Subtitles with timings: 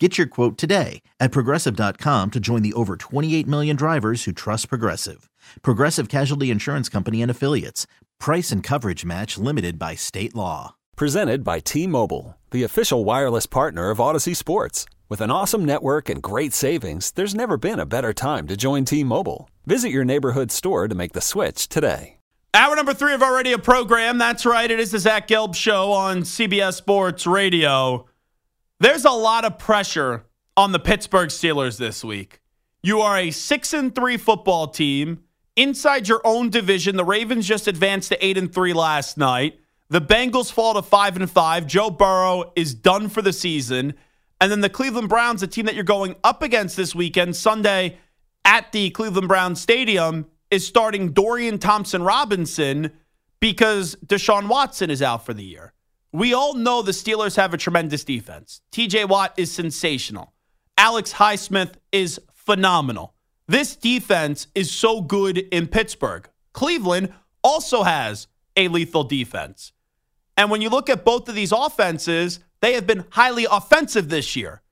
[0.00, 4.68] Get your quote today at progressive.com to join the over 28 million drivers who trust
[4.68, 5.30] Progressive.
[5.62, 7.86] Progressive Casualty Insurance Company and Affiliates.
[8.18, 10.74] Price and coverage match limited by state law.
[10.96, 14.84] Presented by T Mobile, the official wireless partner of Audacy Sports.
[15.08, 18.84] With an awesome network and great savings, there's never been a better time to join
[18.84, 19.48] T Mobile.
[19.64, 22.16] Visit your neighborhood store to make the switch today.
[22.52, 24.18] Hour number three of our radio program.
[24.18, 24.70] That's right.
[24.70, 28.06] It is the Zach Gelb Show on CBS Sports Radio.
[28.80, 32.40] There's a lot of pressure on the Pittsburgh Steelers this week.
[32.82, 35.22] You are a 6 and 3 football team
[35.54, 36.96] inside your own division.
[36.96, 39.60] The Ravens just advanced to 8 and 3 last night.
[39.90, 41.66] The Bengals fall to 5 and 5.
[41.68, 43.94] Joe Burrow is done for the season.
[44.40, 47.98] And then the Cleveland Browns, a team that you're going up against this weekend, Sunday
[48.44, 52.90] at the Cleveland Browns Stadium, is starting Dorian Thompson Robinson
[53.38, 55.73] because Deshaun Watson is out for the year.
[56.14, 58.60] We all know the Steelers have a tremendous defense.
[58.70, 60.32] TJ Watt is sensational.
[60.78, 63.14] Alex Highsmith is phenomenal.
[63.48, 66.28] This defense is so good in Pittsburgh.
[66.52, 69.72] Cleveland also has a lethal defense.
[70.36, 74.36] And when you look at both of these offenses, they have been highly offensive this
[74.36, 74.62] year.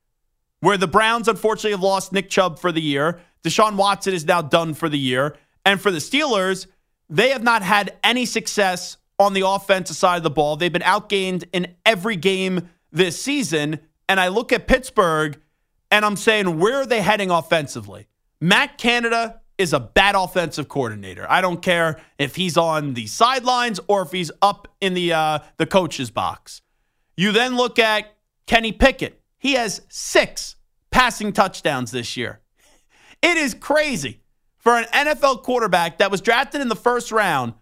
[0.61, 4.43] Where the Browns unfortunately have lost Nick Chubb for the year, Deshaun Watson is now
[4.43, 5.35] done for the year.
[5.65, 6.69] And for the Steelers,
[7.11, 10.57] they have not had any success on the offensive side of the ball.
[10.57, 13.81] They've been outgained in every game this season.
[14.09, 15.41] And I look at Pittsburgh
[15.91, 18.09] and I'm saying, where are they heading offensively?
[18.41, 21.27] Matt Canada is a bad offensive coordinator.
[21.31, 25.39] I don't care if he's on the sidelines or if he's up in the uh,
[25.59, 26.63] the coach's box.
[27.17, 28.17] You then look at
[28.47, 29.21] Kenny Pickett.
[29.39, 30.57] He has six
[30.91, 32.41] passing touchdowns this year.
[33.23, 34.23] It is crazy
[34.57, 37.55] for an NFL quarterback that was drafted in the first round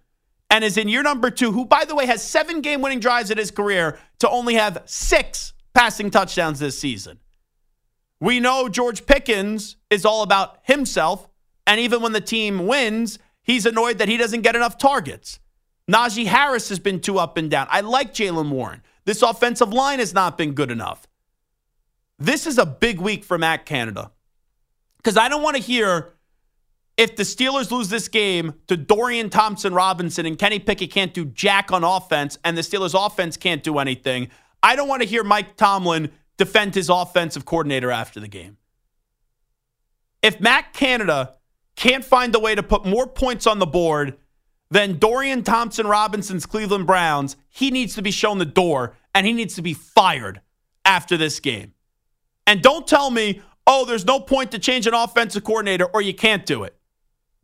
[0.51, 3.31] and is in year number two, who, by the way, has seven game winning drives
[3.31, 7.19] in his career to only have six passing touchdowns this season.
[8.21, 11.29] We know George Pickens is all about himself.
[11.67, 15.39] And even when the team wins, he's annoyed that he doesn't get enough targets.
[15.91, 17.67] Najee Harris has been too up and down.
[17.71, 18.83] I like Jaylen Warren.
[19.05, 21.07] This offensive line has not been good enough.
[22.19, 24.11] This is a big week for Matt Canada.
[24.99, 26.13] Because I don't want to hear
[27.01, 31.25] if the Steelers lose this game to Dorian Thompson Robinson and Kenny Pickett can't do
[31.25, 34.29] jack on offense and the Steelers offense can't do anything,
[34.63, 38.59] I don't want to hear Mike Tomlin defend his offensive coordinator after the game.
[40.21, 41.37] If Matt Canada
[41.75, 44.19] can't find a way to put more points on the board
[44.71, 49.33] than Dorian Thompson Robinson's Cleveland Browns, he needs to be shown the door and he
[49.33, 50.43] needs to be fired
[50.85, 51.73] after this game.
[52.47, 56.13] And don't tell me, oh, there's no point to change an offensive coordinator or you
[56.13, 56.77] can't do it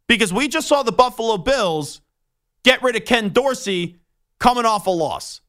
[0.09, 2.01] because we just saw the Buffalo Bills
[2.65, 3.99] get rid of Ken Dorsey
[4.39, 5.41] coming off a loss.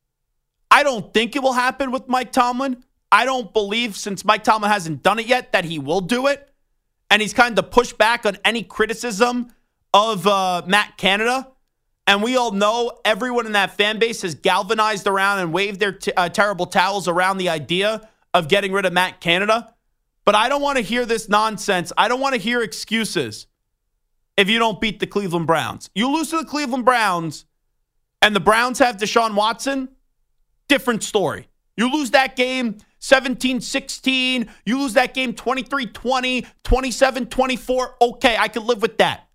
[0.69, 2.83] I don't think it will happen with Mike Tomlin.
[3.11, 6.49] I don't believe, since Mike Tomlin hasn't done it yet, that he will do it.
[7.09, 9.53] And he's kind of pushed back on any criticism
[9.93, 11.49] of uh, Matt Canada.
[12.05, 15.93] And we all know everyone in that fan base has galvanized around and waved their
[15.93, 19.73] t- uh, terrible towels around the idea of getting rid of Matt Canada.
[20.25, 21.93] But I don't want to hear this nonsense.
[21.97, 23.47] I don't want to hear excuses
[24.37, 25.89] if you don't beat the Cleveland Browns.
[25.95, 27.45] You lose to the Cleveland Browns
[28.21, 29.89] and the Browns have Deshaun Watson,
[30.67, 31.47] different story.
[31.75, 37.95] You lose that game 17 16, you lose that game 23 20, 27 24.
[38.01, 39.27] Okay, I could live with that.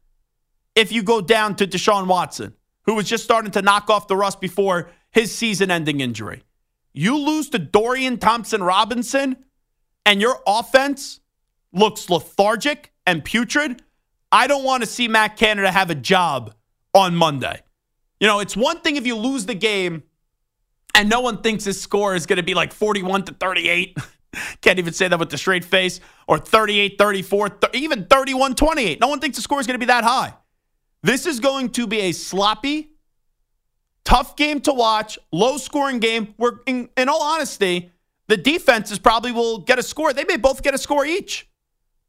[0.74, 4.16] If you go down to Deshaun Watson, who was just starting to knock off the
[4.16, 6.42] rust before his season ending injury.
[6.92, 9.36] You lose to Dorian Thompson Robinson,
[10.04, 11.20] and your offense
[11.72, 13.82] looks lethargic and putrid.
[14.32, 16.54] I don't want to see Matt Canada have a job
[16.94, 17.60] on Monday.
[18.19, 20.02] You know, it's one thing if you lose the game
[20.94, 23.99] and no one thinks his score is going to be like 41 to 38.
[24.62, 26.00] Can't even say that with a straight face.
[26.26, 29.00] Or 38 34, th- even 31 28.
[29.00, 30.35] No one thinks the score is going to be that high.
[31.02, 32.93] This is going to be a sloppy,
[34.05, 37.90] tough game to watch, low scoring game where, in, in all honesty,
[38.28, 40.12] the defenses probably will get a score.
[40.12, 41.49] They may both get a score each.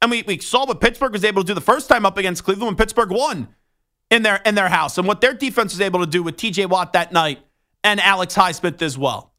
[0.03, 2.43] And we, we saw what Pittsburgh was able to do the first time up against
[2.43, 3.47] Cleveland when Pittsburgh won
[4.11, 6.67] in their in their house and what their defense was able to do with TJ
[6.67, 7.39] Watt that night
[7.85, 9.33] and Alex Highsmith as well.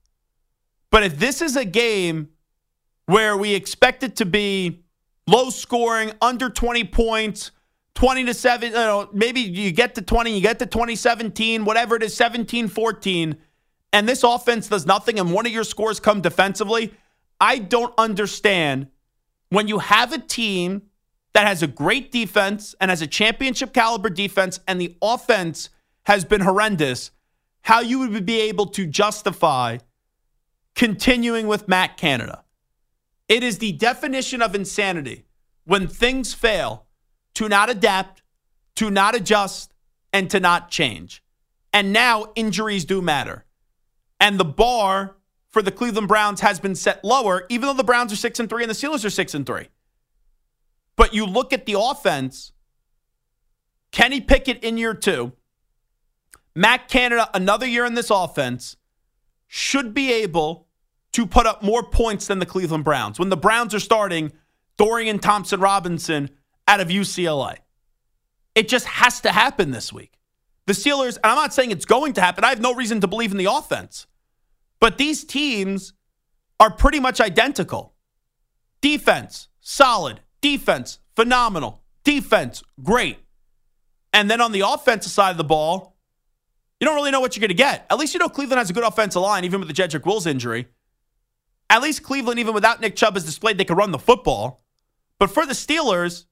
[0.89, 2.31] But if this is a game
[3.05, 4.87] where we expect it to be
[5.27, 7.51] low scoring, under 20 points,
[7.95, 11.95] 20 to 7, you know, maybe you get to 20, you get to 2017, whatever
[11.97, 13.37] it is, 17 14,
[13.93, 16.95] and this offense does nothing and one of your scores come defensively.
[17.39, 18.87] I don't understand
[19.55, 20.83] when you have a team
[21.33, 25.69] that has a great defense and has a championship caliber defense and the offense
[26.05, 27.11] has been horrendous,
[27.63, 29.79] how you would be able to justify
[30.75, 32.45] continuing with Matt Canada.
[33.29, 35.25] It is the definition of insanity
[35.65, 36.87] when things fail
[37.35, 38.23] to not adapt,
[38.77, 39.73] to not adjust,
[40.13, 41.23] and to not change.
[41.73, 43.45] And now injuries do matter.
[44.21, 45.17] And the bar
[45.55, 48.51] for the Cleveland Browns has been set lower, even though the Browns are 6 and
[48.51, 49.69] 3 and the Steelers are 6 and 3.
[50.97, 52.51] But you look at the offense,
[53.93, 55.33] Kenny Pickett in year two,
[56.57, 58.77] Matt Canada, another year in this offense,
[59.47, 60.67] should be able
[61.13, 64.33] to put up more points than the Cleveland Browns when the Browns are starting
[64.77, 66.31] Dorian Thompson Robinson
[66.67, 67.59] out of UCLA.
[68.57, 70.19] It just has to happen this week.
[70.67, 73.07] The Steelers, and I'm not saying it's going to happen, I have no reason to
[73.07, 74.09] believe in the offense,
[74.85, 75.95] but these teams
[76.61, 77.95] are pretty much identical.
[78.83, 80.21] Defense, solid.
[80.43, 81.83] Defense, phenomenal.
[82.05, 83.17] Defense, great.
[84.13, 85.97] And then on the offensive side of the ball,
[86.79, 87.87] you don't really know what you're going to get.
[87.89, 90.27] At least you know Cleveland has a good offensive line, even with the Jedrick Wills
[90.27, 90.69] injury.
[91.71, 94.67] At least Cleveland, even without Nick Chubb, has displayed they can run the football.
[95.19, 96.27] But for the Steelers,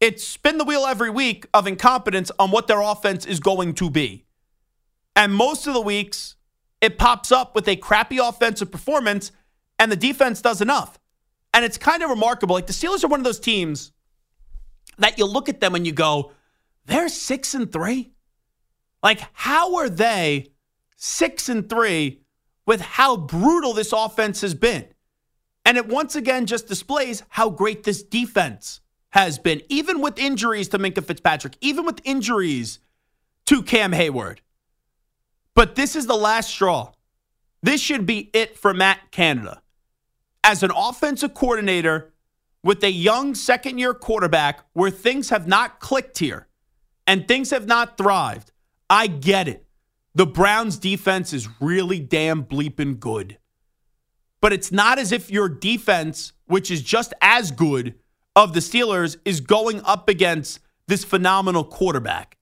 [0.00, 3.88] it's spin the wheel every week of incompetence on what their offense is going to
[3.88, 4.26] be.
[5.16, 6.36] And most of the weeks,
[6.80, 9.32] it pops up with a crappy offensive performance,
[9.78, 10.98] and the defense does enough.
[11.52, 12.54] And it's kind of remarkable.
[12.54, 13.92] Like the Steelers are one of those teams
[14.98, 16.32] that you look at them and you go,
[16.86, 18.12] they're six and three.
[19.02, 20.52] Like, how are they
[20.96, 22.20] six and three
[22.66, 24.86] with how brutal this offense has been?
[25.64, 28.80] And it once again just displays how great this defense
[29.10, 32.78] has been, even with injuries to Minkah Fitzpatrick, even with injuries
[33.46, 34.38] to Cam Heyward.
[35.60, 36.92] But this is the last straw.
[37.62, 39.60] This should be it for Matt Canada
[40.42, 42.14] as an offensive coordinator
[42.64, 46.48] with a young second year quarterback where things have not clicked here
[47.06, 48.52] and things have not thrived.
[48.88, 49.66] I get it.
[50.14, 53.36] The Browns defense is really damn bleeping good.
[54.40, 57.96] But it's not as if your defense, which is just as good
[58.34, 62.38] of the Steelers, is going up against this phenomenal quarterback.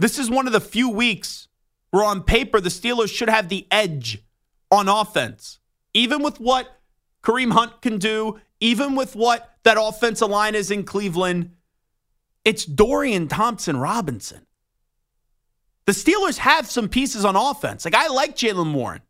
[0.00, 1.46] This is one of the few weeks
[1.90, 4.22] where, on paper, the Steelers should have the edge
[4.70, 5.60] on offense
[5.94, 6.80] even with what
[7.22, 11.52] Kareem Hunt can do, even with what that offensive line is in Cleveland,
[12.44, 14.46] it's Dorian Thompson Robinson.
[15.86, 17.84] The Steelers have some pieces on offense.
[17.84, 19.02] Like I like Jaylen Warren.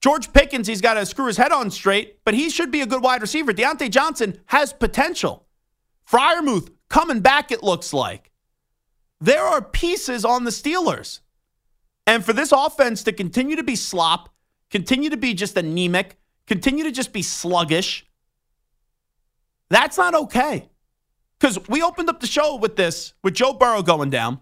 [0.00, 2.86] George Pickens, he's got to screw his head on straight, but he should be a
[2.86, 3.52] good wide receiver.
[3.52, 5.46] Diontae Johnson has potential.
[6.10, 8.30] Freiermuth coming back, it looks like.
[9.20, 11.20] There are pieces on the Steelers.
[12.06, 14.34] And for this offense to continue to be slop,
[14.70, 18.06] continue to be just anemic, continue to just be sluggish,
[19.68, 20.68] that's not okay.
[21.38, 24.40] Because we opened up the show with this, with Joe Burrow going down,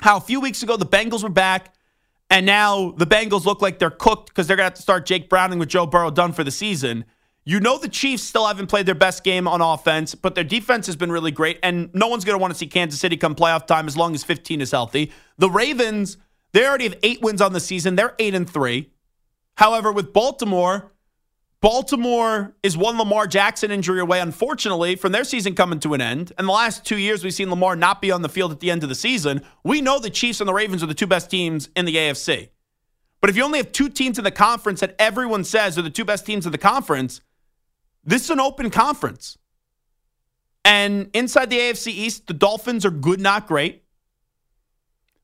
[0.00, 1.74] how a few weeks ago the Bengals were back,
[2.30, 5.06] and now the Bengals look like they're cooked because they're going to have to start
[5.06, 7.04] Jake Browning with Joe Burrow done for the season.
[7.44, 10.86] You know the Chiefs still haven't played their best game on offense, but their defense
[10.86, 13.34] has been really great, and no one's going to want to see Kansas City come
[13.34, 15.12] playoff time as long as 15 is healthy.
[15.38, 16.18] The Ravens,
[16.52, 17.96] they already have eight wins on the season.
[17.96, 18.90] They're eight and three.
[19.56, 20.92] However, with Baltimore,
[21.60, 26.32] Baltimore is one Lamar Jackson injury away, unfortunately, from their season coming to an end.
[26.38, 28.70] And the last two years, we've seen Lamar not be on the field at the
[28.70, 29.42] end of the season.
[29.64, 32.50] We know the Chiefs and the Ravens are the two best teams in the AFC.
[33.20, 35.90] But if you only have two teams in the conference that everyone says are the
[35.90, 37.20] two best teams in the conference,
[38.04, 39.36] this is an open conference.
[40.64, 43.82] And inside the AFC East, the Dolphins are good, not great.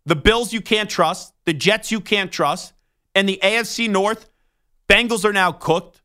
[0.07, 1.35] The Bills you can't trust.
[1.45, 2.73] The Jets you can't trust.
[3.15, 4.29] And the AFC North,
[4.89, 6.03] Bengals are now cooked.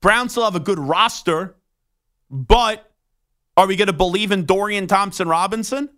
[0.00, 1.56] Browns still have a good roster,
[2.30, 2.90] but
[3.56, 5.90] are we going to believe in Dorian Thompson Robinson?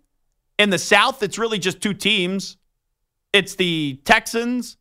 [0.59, 2.57] In the South, it's really just two teams
[3.33, 4.77] it's the Texans,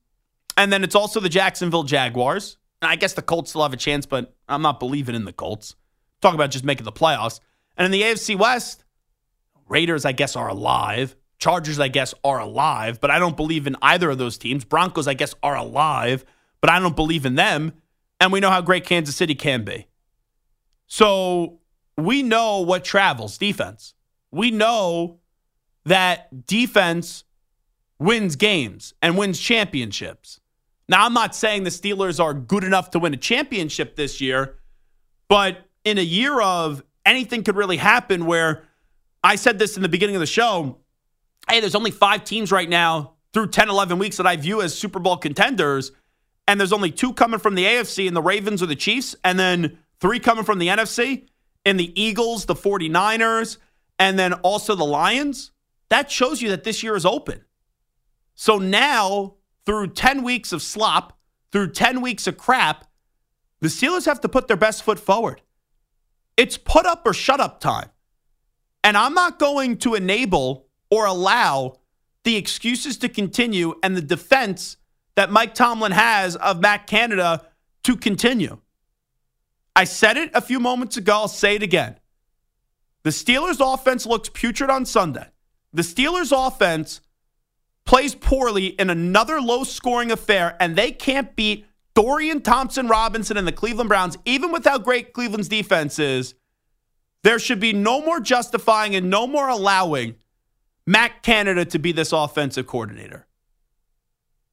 [0.56, 2.58] and then it's also the Jacksonville Jaguars.
[2.82, 5.32] And I guess the Colts still have a chance, but I'm not believing in the
[5.32, 5.74] Colts.
[6.20, 7.40] Talk about just making the playoffs.
[7.76, 8.84] And in the AFC West,
[9.68, 11.16] Raiders, I guess, are alive.
[11.42, 14.64] Chargers, I guess, are alive, but I don't believe in either of those teams.
[14.64, 16.24] Broncos, I guess, are alive,
[16.60, 17.72] but I don't believe in them.
[18.20, 19.88] And we know how great Kansas City can be.
[20.86, 21.58] So
[21.98, 23.94] we know what travels defense.
[24.30, 25.18] We know
[25.84, 27.24] that defense
[27.98, 30.38] wins games and wins championships.
[30.88, 34.60] Now, I'm not saying the Steelers are good enough to win a championship this year,
[35.28, 38.62] but in a year of anything could really happen where
[39.24, 40.78] I said this in the beginning of the show.
[41.52, 44.74] Hey, there's only five teams right now through 10, 11 weeks that I view as
[44.74, 45.92] Super Bowl contenders.
[46.48, 49.38] And there's only two coming from the AFC and the Ravens or the Chiefs, and
[49.38, 51.28] then three coming from the NFC
[51.66, 53.58] and the Eagles, the 49ers,
[53.98, 55.50] and then also the Lions.
[55.90, 57.44] That shows you that this year is open.
[58.34, 59.34] So now,
[59.66, 61.18] through 10 weeks of slop,
[61.52, 62.86] through 10 weeks of crap,
[63.60, 65.42] the Steelers have to put their best foot forward.
[66.34, 67.90] It's put up or shut up time.
[68.82, 71.74] And I'm not going to enable or allow
[72.22, 74.76] the excuses to continue and the defense
[75.14, 77.46] that Mike Tomlin has of Matt Canada
[77.84, 78.58] to continue.
[79.74, 81.14] I said it a few moments ago.
[81.14, 81.98] I'll say it again.
[83.04, 85.24] The Steelers' offense looks putrid on Sunday.
[85.72, 87.00] The Steelers' offense
[87.86, 93.48] plays poorly in another low scoring affair, and they can't beat Dorian Thompson Robinson and
[93.48, 96.34] the Cleveland Browns, even with how great Cleveland's defense is.
[97.22, 100.16] There should be no more justifying and no more allowing
[100.86, 103.26] Matt Canada to be this offensive coordinator.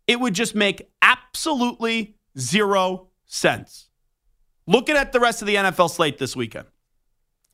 [0.08, 3.90] It would just make absolutely zero sense.
[4.68, 6.68] Looking at the rest of the NFL slate this weekend,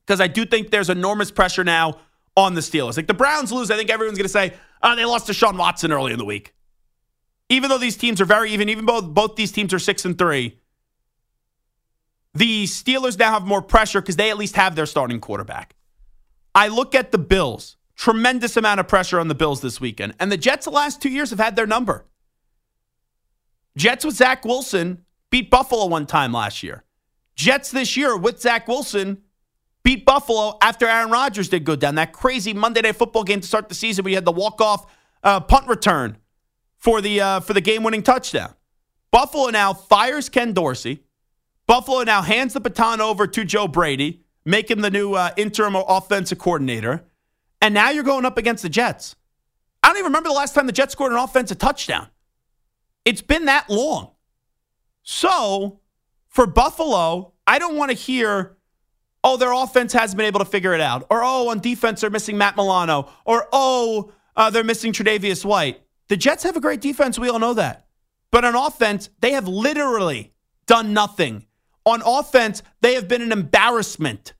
[0.06, 1.98] because I do think there's enormous pressure now
[2.36, 2.96] on the Steelers.
[2.96, 5.56] Like the Browns lose, I think everyone's going to say, oh, they lost to Sean
[5.56, 6.54] Watson early in the week.
[7.48, 10.18] Even though these teams are very even, even both both these teams are six and
[10.18, 10.58] three,
[12.34, 15.74] the Steelers now have more pressure because they at least have their starting quarterback.
[16.54, 20.14] I look at the Bills, tremendous amount of pressure on the Bills this weekend.
[20.20, 22.06] And the Jets the last two years have had their number.
[23.76, 26.84] Jets with Zach Wilson beat Buffalo one time last year.
[27.34, 29.22] Jets this year with Zach Wilson
[29.82, 31.94] beat Buffalo after Aaron Rodgers did go down.
[31.96, 34.86] That crazy Monday Night Football game to start the season you had the walk-off
[35.22, 36.18] uh, punt return
[36.78, 38.54] for the uh, for the game-winning touchdown.
[39.10, 41.04] Buffalo now fires Ken Dorsey.
[41.66, 44.22] Buffalo now hands the baton over to Joe Brady,
[44.70, 47.05] him the new uh, interim offensive coordinator.
[47.66, 49.16] And now you're going up against the Jets.
[49.82, 52.06] I don't even remember the last time the Jets scored an offensive touchdown.
[53.04, 54.12] It's been that long.
[55.02, 55.80] So
[56.28, 58.56] for Buffalo, I don't want to hear,
[59.24, 61.08] oh, their offense hasn't been able to figure it out.
[61.10, 63.10] Or, oh, on defense, they're missing Matt Milano.
[63.24, 65.80] Or, oh, uh, they're missing Tre'Davious White.
[66.06, 67.18] The Jets have a great defense.
[67.18, 67.88] We all know that.
[68.30, 70.32] But on offense, they have literally
[70.68, 71.44] done nothing
[71.84, 74.34] on offense, they have been an embarrassment.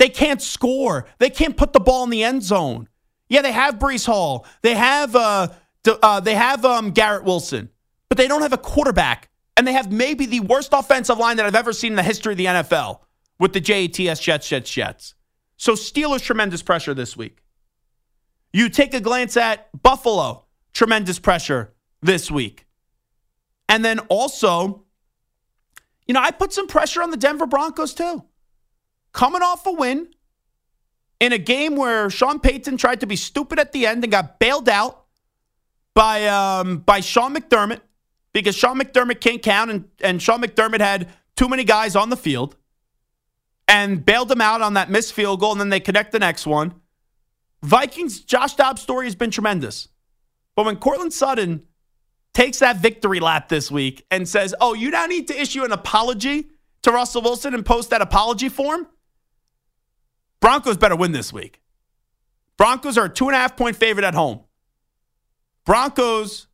[0.00, 1.06] They can't score.
[1.18, 2.88] They can't put the ball in the end zone.
[3.28, 4.46] Yeah, they have Breece Hall.
[4.62, 5.48] They have uh,
[5.86, 7.68] uh, they have um, Garrett Wilson,
[8.08, 9.28] but they don't have a quarterback,
[9.58, 12.32] and they have maybe the worst offensive line that I've ever seen in the history
[12.32, 13.00] of the NFL
[13.38, 15.14] with the JATS Jets Jets Jets.
[15.58, 17.42] So Steelers tremendous pressure this week.
[18.54, 22.66] You take a glance at Buffalo, tremendous pressure this week,
[23.68, 24.86] and then also
[26.06, 28.24] you know, I put some pressure on the Denver Broncos too.
[29.12, 30.08] Coming off a win
[31.18, 34.38] in a game where Sean Payton tried to be stupid at the end and got
[34.38, 35.04] bailed out
[35.94, 37.80] by um, by Sean McDermott
[38.32, 42.16] because Sean McDermott can't count and, and Sean McDermott had too many guys on the
[42.16, 42.56] field
[43.66, 46.46] and bailed him out on that missed field goal, and then they connect the next
[46.46, 46.74] one.
[47.62, 49.88] Vikings, Josh Dobbs' story has been tremendous.
[50.56, 51.62] But when Courtland Sutton
[52.34, 55.72] takes that victory lap this week and says, oh, you now need to issue an
[55.72, 56.50] apology
[56.82, 58.88] to Russell Wilson and post that apology form,
[60.40, 61.60] Broncos better win this week.
[62.56, 64.40] Broncos are a two and a half point favorite at home.
[65.64, 66.46] Broncos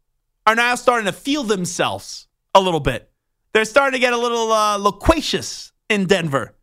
[0.46, 3.10] are now starting to feel themselves a little bit.
[3.52, 6.54] They're starting to get a little uh, loquacious in Denver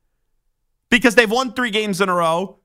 [0.89, 2.59] because they've won three games in a row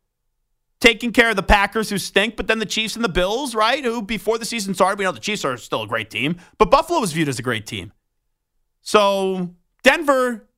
[0.80, 3.84] taking care of the Packers who stink, but then the Chiefs and the Bills, right?
[3.84, 6.70] Who before the season started, we know the Chiefs are still a great team, but
[6.70, 7.92] Buffalo was viewed as a great team.
[8.82, 10.48] So, Denver,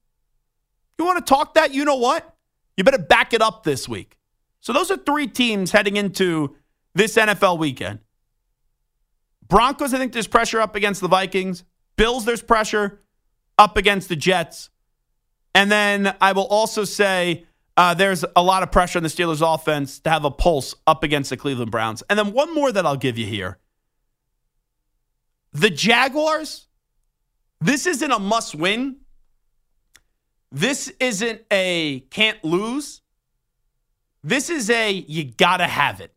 [0.98, 1.72] you want to talk that?
[1.72, 2.36] You know what?
[2.76, 4.16] You better back it up this week.
[4.60, 6.56] So, those are three teams heading into
[6.94, 8.00] this NFL weekend.
[9.48, 11.64] Broncos, I think there's pressure up against the Vikings.
[11.96, 13.00] Bills, there's pressure
[13.58, 14.70] up against the Jets.
[15.54, 17.46] And then I will also say
[17.76, 21.02] uh, there's a lot of pressure on the Steelers offense to have a pulse up
[21.02, 22.02] against the Cleveland Browns.
[22.08, 23.58] And then one more that I'll give you here.
[25.52, 26.68] The Jaguars,
[27.60, 28.99] this isn't a must win.
[30.52, 33.02] This isn't a can't lose.
[34.22, 36.12] This is a you gotta have it.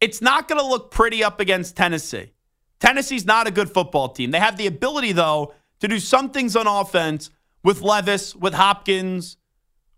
[0.00, 2.32] It's not gonna look pretty up against Tennessee.
[2.80, 4.32] Tennessee's not a good football team.
[4.32, 7.30] They have the ability, though, to do some things on offense
[7.62, 9.36] with Levis, with Hopkins,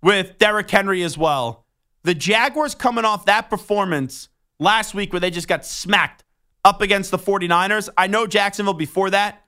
[0.03, 1.65] with Derrick Henry as well.
[2.03, 4.29] The Jaguars coming off that performance
[4.59, 6.25] last week where they just got smacked
[6.63, 7.89] up against the 49ers.
[7.97, 9.45] I know Jacksonville before that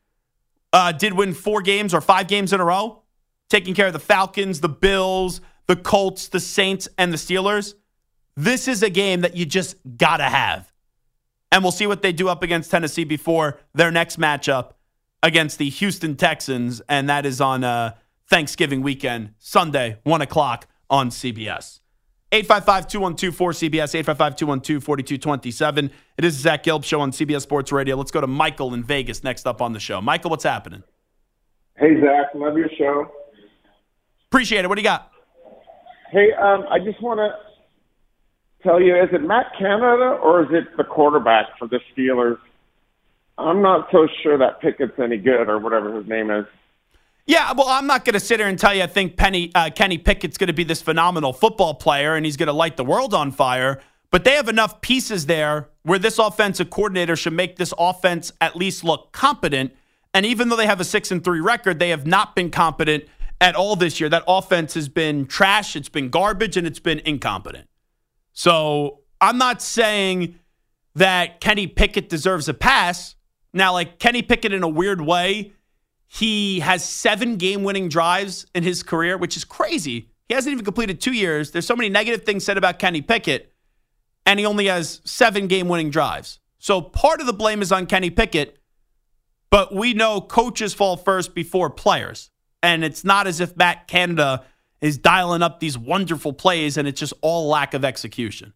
[0.72, 3.02] uh, did win four games or five games in a row,
[3.48, 7.74] taking care of the Falcons, the Bills, the Colts, the Saints, and the Steelers.
[8.36, 10.72] This is a game that you just got to have.
[11.52, 14.72] And we'll see what they do up against Tennessee before their next matchup
[15.22, 16.82] against the Houston Texans.
[16.88, 17.94] And that is on uh,
[18.28, 21.80] Thanksgiving weekend, Sunday, 1 o'clock on CBS.
[22.32, 25.90] 855 212 4CBS, 855 212 4227.
[26.18, 27.96] It is Zach Gelb Show on CBS Sports Radio.
[27.96, 30.00] Let's go to Michael in Vegas next up on the show.
[30.00, 30.82] Michael, what's happening?
[31.78, 32.34] Hey, Zach.
[32.34, 33.10] Love your show.
[34.30, 34.68] Appreciate it.
[34.68, 35.12] What do you got?
[36.10, 37.30] Hey, um, I just want to
[38.62, 42.38] tell you, is it Matt Canada or is it the quarterback for the Steelers?
[43.38, 46.46] I'm not so sure that Pickett's any good or whatever his name is.
[47.26, 49.70] Yeah, well, I'm not going to sit here and tell you I think Penny uh,
[49.70, 52.84] Kenny Pickett's going to be this phenomenal football player and he's going to light the
[52.84, 53.80] world on fire.
[54.12, 58.56] But they have enough pieces there where this offensive coordinator should make this offense at
[58.56, 59.72] least look competent.
[60.14, 63.04] And even though they have a six and three record, they have not been competent
[63.40, 64.08] at all this year.
[64.08, 67.68] That offense has been trash, it's been garbage, and it's been incompetent.
[68.32, 70.38] So I'm not saying
[70.94, 73.14] that Kenny Pickett deserves a pass.
[73.52, 75.52] Now, like Kenny Pickett, in a weird way,
[76.08, 80.10] he has seven game winning drives in his career, which is crazy.
[80.28, 81.50] He hasn't even completed two years.
[81.50, 83.52] There's so many negative things said about Kenny Pickett,
[84.24, 86.40] and he only has seven game winning drives.
[86.58, 88.58] So part of the blame is on Kenny Pickett,
[89.50, 92.30] but we know coaches fall first before players.
[92.66, 94.44] And it's not as if Matt Canada
[94.80, 98.54] is dialing up these wonderful plays and it's just all lack of execution.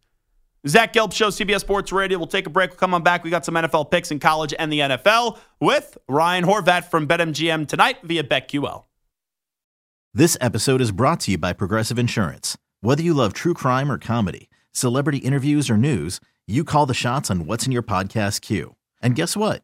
[0.67, 2.17] Zach Gelb Show, CBS Sports Radio.
[2.17, 2.71] We'll take a break.
[2.71, 3.23] We'll come on back.
[3.23, 7.69] We got some NFL picks in college and the NFL with Ryan Horvat from BetMGM
[7.69, 8.83] tonight via BetQL.
[10.13, 12.57] This episode is brought to you by Progressive Insurance.
[12.81, 17.31] Whether you love true crime or comedy, celebrity interviews or news, you call the shots
[17.31, 18.75] on what's in your podcast queue.
[19.01, 19.63] And guess what?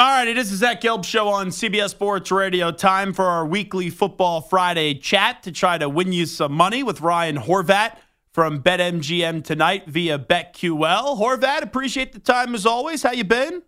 [0.00, 2.72] All right, it is the Zach Gelb Show on CBS Sports Radio.
[2.72, 7.02] Time for our weekly Football Friday chat to try to win you some money with
[7.02, 7.98] Ryan Horvat
[8.32, 11.18] from BetMGM tonight via BetQL.
[11.18, 13.02] Horvat, appreciate the time as always.
[13.02, 13.62] How you been?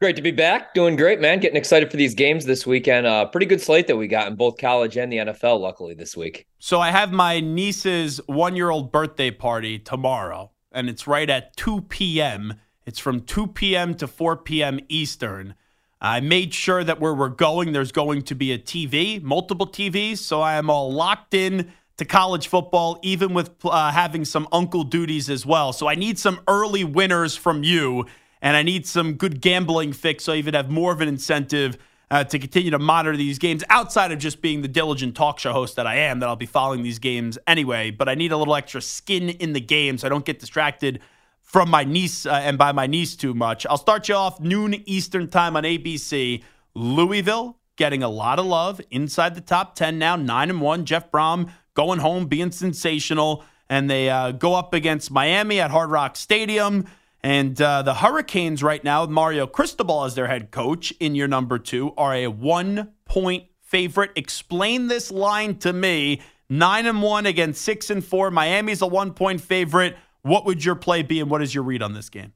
[0.00, 0.74] Great to be back.
[0.74, 1.38] Doing great, man.
[1.38, 3.06] Getting excited for these games this weekend.
[3.06, 6.16] Uh, pretty good slate that we got in both college and the NFL, luckily, this
[6.16, 6.48] week.
[6.58, 11.56] So I have my niece's one year old birthday party tomorrow, and it's right at
[11.56, 12.54] 2 p.m.
[12.86, 13.94] It's from 2 p.m.
[13.96, 14.80] to 4 p.m.
[14.88, 15.54] Eastern.
[16.00, 20.18] I made sure that where we're going, there's going to be a TV, multiple TVs.
[20.18, 24.84] So I am all locked in to college football, even with uh, having some uncle
[24.84, 25.74] duties as well.
[25.74, 28.06] So I need some early winners from you,
[28.40, 31.76] and I need some good gambling fix so I even have more of an incentive
[32.10, 35.52] uh, to continue to monitor these games outside of just being the diligent talk show
[35.52, 37.90] host that I am, that I'll be following these games anyway.
[37.90, 41.00] But I need a little extra skin in the game so I don't get distracted
[41.50, 43.66] from my niece uh, and by my niece too much.
[43.68, 46.44] I'll start you off noon Eastern time on ABC.
[46.76, 50.84] Louisville getting a lot of love inside the top 10 now, 9 and 1.
[50.84, 53.42] Jeff Brohm going home, being sensational.
[53.68, 56.86] And they uh, go up against Miami at Hard Rock Stadium.
[57.20, 61.58] And uh, the Hurricanes right now, Mario Cristobal as their head coach in your number
[61.58, 64.12] two, are a one point favorite.
[64.14, 66.22] Explain this line to me.
[66.48, 68.30] Nine and one against six and four.
[68.30, 69.96] Miami's a one point favorite.
[70.22, 72.32] What would your play be, and what is your read on this game?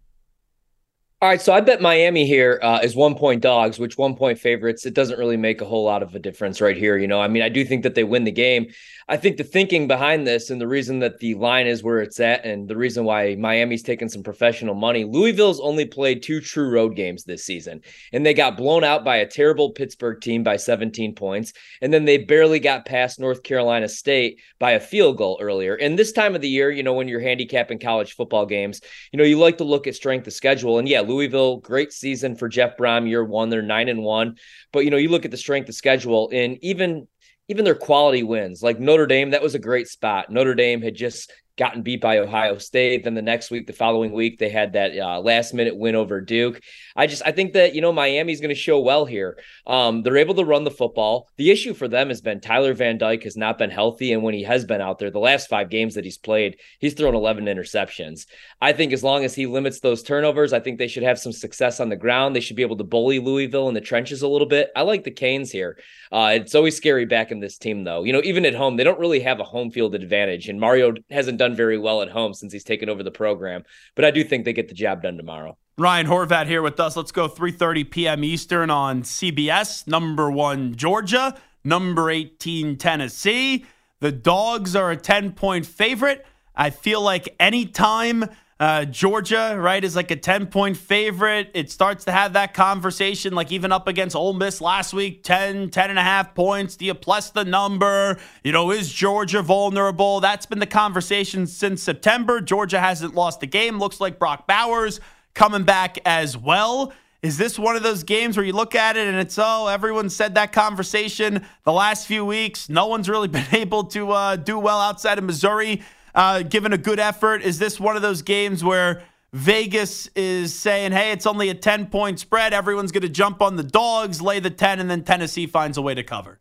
[1.23, 4.39] All right, so I bet Miami here uh, is one point dogs, which one point
[4.39, 4.85] favorites.
[4.85, 6.99] It doesn't really make a whole lot of a difference right here.
[6.99, 8.67] You know, I mean, I do think that they win the game.
[9.09, 12.21] I think the thinking behind this and the reason that the line is where it's
[12.21, 16.71] at and the reason why Miami's taking some professional money, Louisville's only played two true
[16.71, 20.57] road games this season, and they got blown out by a terrible Pittsburgh team by
[20.57, 21.53] 17 points.
[21.81, 25.75] And then they barely got past North Carolina State by a field goal earlier.
[25.75, 28.81] And this time of the year, you know, when you're handicapping college football games,
[29.13, 30.79] you know, you like to look at strength of schedule.
[30.79, 33.49] And yeah, Louisville, great season for Jeff Brohm, year one.
[33.51, 34.37] They're nine and one.
[34.73, 37.07] But, you know, you look at the strength of schedule, and even
[37.49, 40.31] even their quality wins, like Notre Dame, that was a great spot.
[40.31, 43.05] Notre Dame had just gotten beat by Ohio State.
[43.05, 46.21] Then the next week, the following week, they had that uh, last minute win over
[46.21, 46.61] Duke.
[46.97, 49.39] I just I think that you know Miami's going to show well here.
[49.67, 51.29] Um, they're able to run the football.
[51.37, 54.35] The issue for them has been Tyler Van Dyke has not been healthy, and when
[54.35, 57.45] he has been out there, the last five games that he's played, he's thrown 11
[57.45, 58.27] interceptions.
[58.61, 61.33] I think as long as he limits those turnovers, I think they should have some
[61.33, 62.35] success on the ground.
[62.35, 64.71] They should be able to bully Louisville in the trenches a little bit.
[64.75, 65.79] I like the Canes here.
[66.11, 68.05] Uh, it's always scary back in this team, though.
[68.05, 70.95] You know, even at home, they don't really have a home field advantage, and Mario
[71.11, 73.65] hasn't done very well at home since he's taken over the program.
[73.97, 75.59] But I do think they get the job done tomorrow.
[75.77, 76.97] Ryan Horvat here with us.
[76.97, 78.23] Let's go 3:30 p.m.
[78.23, 79.89] Eastern on CBS.
[79.89, 83.67] Number 1 Georgia, number 18 Tennessee.
[83.99, 86.25] The Dogs are a 10-point favorite.
[86.55, 88.27] I feel like anytime
[88.61, 91.51] uh, Georgia, right, is like a 10 point favorite.
[91.55, 95.71] It starts to have that conversation, like even up against Ole Miss last week 10,
[95.71, 96.77] 10 and a half points.
[96.77, 98.17] Do you plus the number?
[98.45, 100.21] You know, is Georgia vulnerable?
[100.21, 102.41] That's been the conversation since September.
[102.41, 103.81] Georgia hasn't lost a game.
[103.81, 105.01] Looks like Brock Bowers
[105.35, 106.93] coming back as well.
[107.23, 110.11] Is this one of those games where you look at it and it's, oh, everyone
[110.11, 112.69] said that conversation the last few weeks?
[112.69, 115.83] No one's really been able to uh, do well outside of Missouri
[116.15, 117.43] uh, given a good effort?
[117.43, 119.03] Is this one of those games where
[119.35, 122.53] Vegas is saying, hey, it's only a 10 point spread.
[122.53, 125.83] Everyone's going to jump on the dogs, lay the 10, and then Tennessee finds a
[125.83, 126.41] way to cover?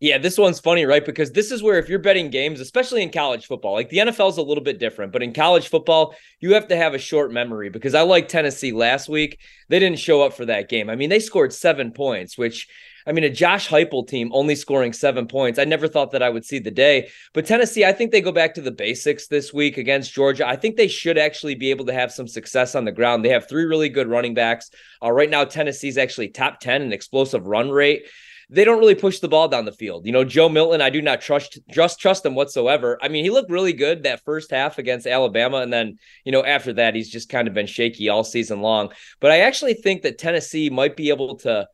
[0.00, 1.04] Yeah, this one's funny, right?
[1.04, 4.30] Because this is where if you're betting games, especially in college football, like the NFL
[4.30, 7.32] is a little bit different, but in college football, you have to have a short
[7.32, 9.40] memory because I like Tennessee last week.
[9.68, 10.88] They didn't show up for that game.
[10.88, 12.68] I mean, they scored seven points, which
[13.08, 15.58] I mean, a Josh Heupel team only scoring seven points.
[15.58, 17.08] I never thought that I would see the day.
[17.32, 20.46] But Tennessee, I think they go back to the basics this week against Georgia.
[20.46, 23.24] I think they should actually be able to have some success on the ground.
[23.24, 24.70] They have three really good running backs.
[25.02, 28.04] Uh, right now, Tennessee's actually top 10 in explosive run rate
[28.50, 30.06] they don't really push the ball down the field.
[30.06, 32.98] You know, Joe Milton, I do not trust just trust him whatsoever.
[33.02, 36.42] I mean, he looked really good that first half against Alabama, and then you know
[36.42, 38.90] after that he's just kind of been shaky all season long.
[39.20, 41.68] But I actually think that Tennessee might be able to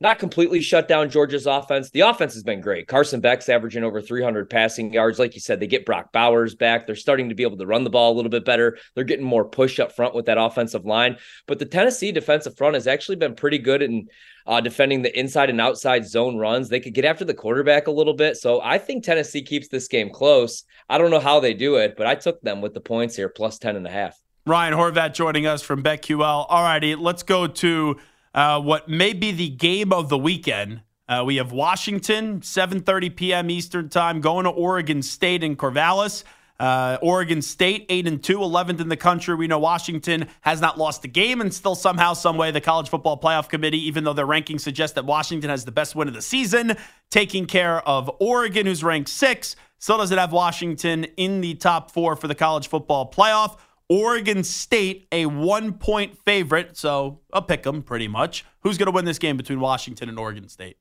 [0.00, 1.90] not completely shut down Georgia's offense.
[1.90, 2.86] The offense has been great.
[2.86, 5.18] Carson Beck's averaging over 300 passing yards.
[5.18, 6.86] Like you said, they get Brock Bowers back.
[6.86, 8.76] They're starting to be able to run the ball a little bit better.
[8.94, 11.16] They're getting more push up front with that offensive line.
[11.46, 14.08] But the Tennessee defensive front has actually been pretty good in
[14.46, 16.68] uh, defending the inside and outside zone runs.
[16.68, 18.36] They could get after the quarterback a little bit.
[18.36, 20.64] So I think Tennessee keeps this game close.
[20.88, 23.28] I don't know how they do it, but I took them with the points here,
[23.28, 24.16] plus 10 and a half.
[24.46, 26.46] Ryan Horvat joining us from BetQL.
[26.48, 27.96] All righty, let's go to
[28.36, 30.82] uh, what may be the game of the weekend.
[31.08, 33.50] Uh, we have Washington, 7:30 p.m.
[33.50, 36.22] Eastern Time, going to Oregon State in Corvallis.
[36.58, 39.34] Uh, Oregon State, 8 and 2, 11th in the country.
[39.34, 43.20] We know Washington has not lost a game, and still somehow, someway, the College Football
[43.20, 46.22] Playoff Committee, even though their rankings suggest that Washington has the best win of the
[46.22, 46.74] season,
[47.10, 52.16] taking care of Oregon, who's ranked six, still doesn't have Washington in the top four
[52.16, 53.58] for the College Football Playoff.
[53.88, 56.76] Oregon State, a one point favorite.
[56.76, 58.44] So a pick them pretty much.
[58.60, 60.76] Who's going to win this game between Washington and Oregon State?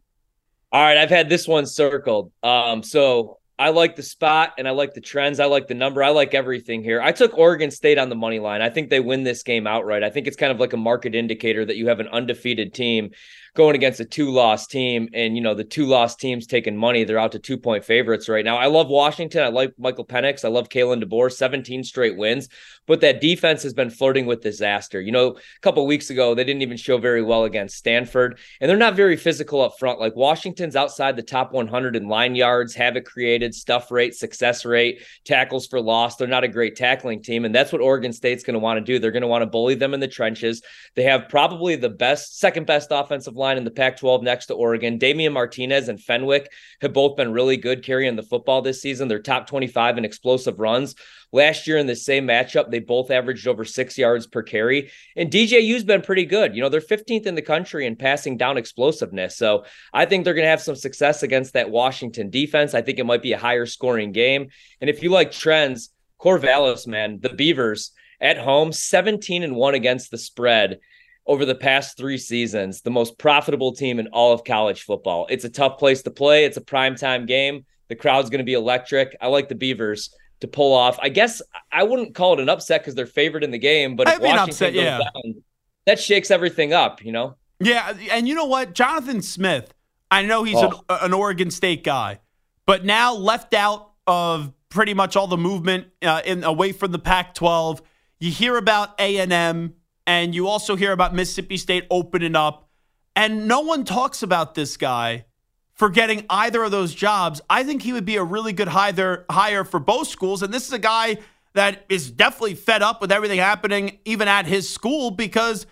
[0.71, 2.31] All right, I've had this one circled.
[2.43, 5.39] Um, so I like the spot and I like the trends.
[5.39, 6.03] I like the number.
[6.03, 7.01] I like everything here.
[7.01, 8.61] I took Oregon State on the money line.
[8.61, 10.03] I think they win this game outright.
[10.03, 13.11] I think it's kind of like a market indicator that you have an undefeated team
[13.55, 15.09] going against a two loss team.
[15.13, 17.03] And, you know, the two loss teams taking money.
[17.03, 18.57] They're out to two point favorites right now.
[18.57, 19.43] I love Washington.
[19.43, 20.43] I like Michael Penix.
[20.43, 22.49] I love Kalen DeBoer, 17 straight wins.
[22.85, 25.01] But that defense has been flirting with disaster.
[25.01, 28.37] You know, a couple weeks ago, they didn't even show very well against Stanford.
[28.59, 29.99] And they're not very physical up front.
[29.99, 35.01] Like Washington's outside the top 100 in line yards, havoc created, stuff rate, success rate,
[35.23, 36.17] tackles for loss.
[36.17, 37.45] They're not a great tackling team.
[37.45, 38.99] And that's what Oregon State's going to want to do.
[38.99, 40.61] They're going to want to bully them in the trenches.
[40.95, 44.47] They have probably the best, second best offensive line line in the Pac 12 next
[44.47, 44.97] to Oregon.
[44.97, 49.07] Damien Martinez and Fenwick have both been really good carrying the football this season.
[49.07, 50.95] They're top 25 in explosive runs.
[51.31, 54.89] Last year in the same matchup, they both averaged over six yards per carry.
[55.15, 56.55] And DJU's been pretty good.
[56.55, 59.37] You know, they're 15th in the country in passing down explosiveness.
[59.37, 62.73] So I think they're going to have some success against that Washington defense.
[62.73, 64.49] I think it might be a higher scoring game.
[64.81, 70.11] And if you like trends, Corvallis, man, the Beavers at home, 17 and 1 against
[70.11, 70.79] the spread
[71.27, 75.25] over the past three seasons, the most profitable team in all of college football.
[75.29, 76.45] It's a tough place to play.
[76.45, 77.65] It's a primetime game.
[77.87, 79.15] The crowd's going to be electric.
[79.21, 80.97] I like the Beavers to pull off.
[81.01, 84.07] I guess I wouldn't call it an upset because they're favored in the game, but
[84.07, 84.99] if Washington upset, goes yeah.
[84.99, 85.43] down,
[85.85, 87.35] that shakes everything up, you know?
[87.59, 88.73] Yeah, and you know what?
[88.73, 89.73] Jonathan Smith,
[90.11, 90.83] I know he's oh.
[90.89, 92.19] an, an, Oregon State guy,
[92.65, 96.99] but now left out of pretty much all the movement uh, in away from the
[96.99, 97.81] Pac-12.
[98.19, 99.73] You hear about A&M,
[100.07, 102.69] and you also hear about Mississippi State opening up,
[103.15, 105.25] and no one talks about this guy
[105.73, 107.41] for getting either of those jobs.
[107.49, 110.41] I think he would be a really good hire, hire for both schools.
[110.41, 111.17] And this is a guy
[111.53, 115.67] that is definitely fed up with everything happening, even at his school, because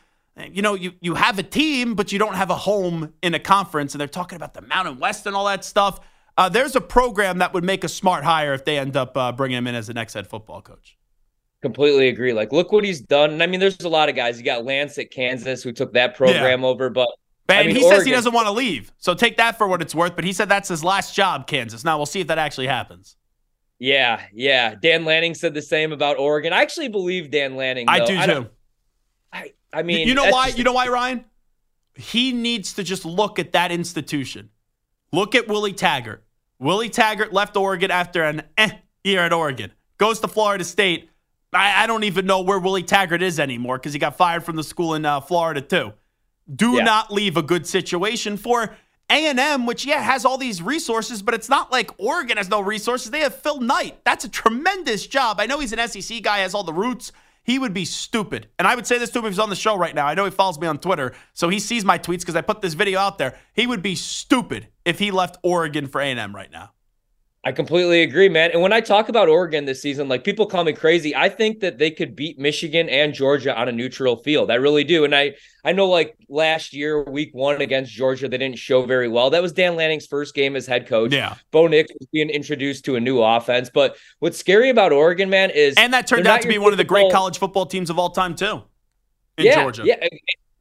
[0.51, 3.39] you know you you have a team, but you don't have a home in a
[3.39, 3.93] conference.
[3.93, 5.99] And they're talking about the Mountain West and all that stuff.
[6.37, 9.31] Uh, there's a program that would make a smart hire if they end up uh,
[9.31, 10.97] bringing him in as the next head football coach.
[11.63, 12.33] Completely agree.
[12.33, 13.31] Like, look what he's done.
[13.31, 14.37] And I mean, there's a lot of guys.
[14.37, 16.67] You got Lance at Kansas who took that program yeah.
[16.67, 17.07] over, but
[17.47, 18.91] and I mean, he Oregon, says he doesn't want to leave.
[18.97, 20.13] So take that for what it's worth.
[20.13, 21.85] But he said that's his last job, Kansas.
[21.85, 23.15] Now we'll see if that actually happens.
[23.79, 24.75] Yeah, yeah.
[24.75, 26.51] Dan Lanning said the same about Oregon.
[26.51, 27.85] I actually believe Dan Lanning.
[27.85, 27.93] Though.
[27.93, 28.49] I do I too.
[29.31, 30.47] I, I mean, you know why?
[30.47, 30.57] Just...
[30.57, 31.23] You know why, Ryan?
[31.95, 34.49] He needs to just look at that institution.
[35.13, 36.25] Look at Willie Taggart.
[36.59, 38.71] Willie Taggart left Oregon after an eh
[39.05, 39.71] year at Oregon.
[39.97, 41.09] Goes to Florida State.
[41.55, 44.55] I, I don't even know where Willie Taggart is anymore because he got fired from
[44.55, 45.93] the school in uh, Florida too.
[46.53, 46.83] Do yeah.
[46.83, 48.75] not leave a good situation for
[49.09, 53.11] A&M, which, yeah, has all these resources, but it's not like Oregon has no resources.
[53.11, 54.03] They have Phil Knight.
[54.03, 55.39] That's a tremendous job.
[55.39, 57.11] I know he's an SEC guy, has all the roots.
[57.43, 58.47] He would be stupid.
[58.57, 60.07] And I would say this to him if he's on the show right now.
[60.07, 62.61] I know he follows me on Twitter, so he sees my tweets because I put
[62.61, 63.37] this video out there.
[63.53, 66.71] He would be stupid if he left Oregon for A&M right now.
[67.45, 68.51] I completely agree, man.
[68.51, 71.13] And when I talk about Oregon this season, like people call me crazy.
[71.13, 74.49] I think that they could beat Michigan and Georgia on a neutral field.
[74.49, 75.03] I really do.
[75.03, 79.09] And I I know like last year, week one against Georgia, they didn't show very
[79.09, 79.29] well.
[79.29, 81.11] That was Dan Lanning's first game as head coach.
[81.11, 81.35] Yeah.
[81.51, 83.69] Bo Nix was being introduced to a new offense.
[83.73, 86.77] But what's scary about Oregon, man, is And that turned out to be one of
[86.77, 88.63] the great college football teams of all time, too.
[89.37, 89.83] In yeah, Georgia.
[89.85, 90.07] Yeah.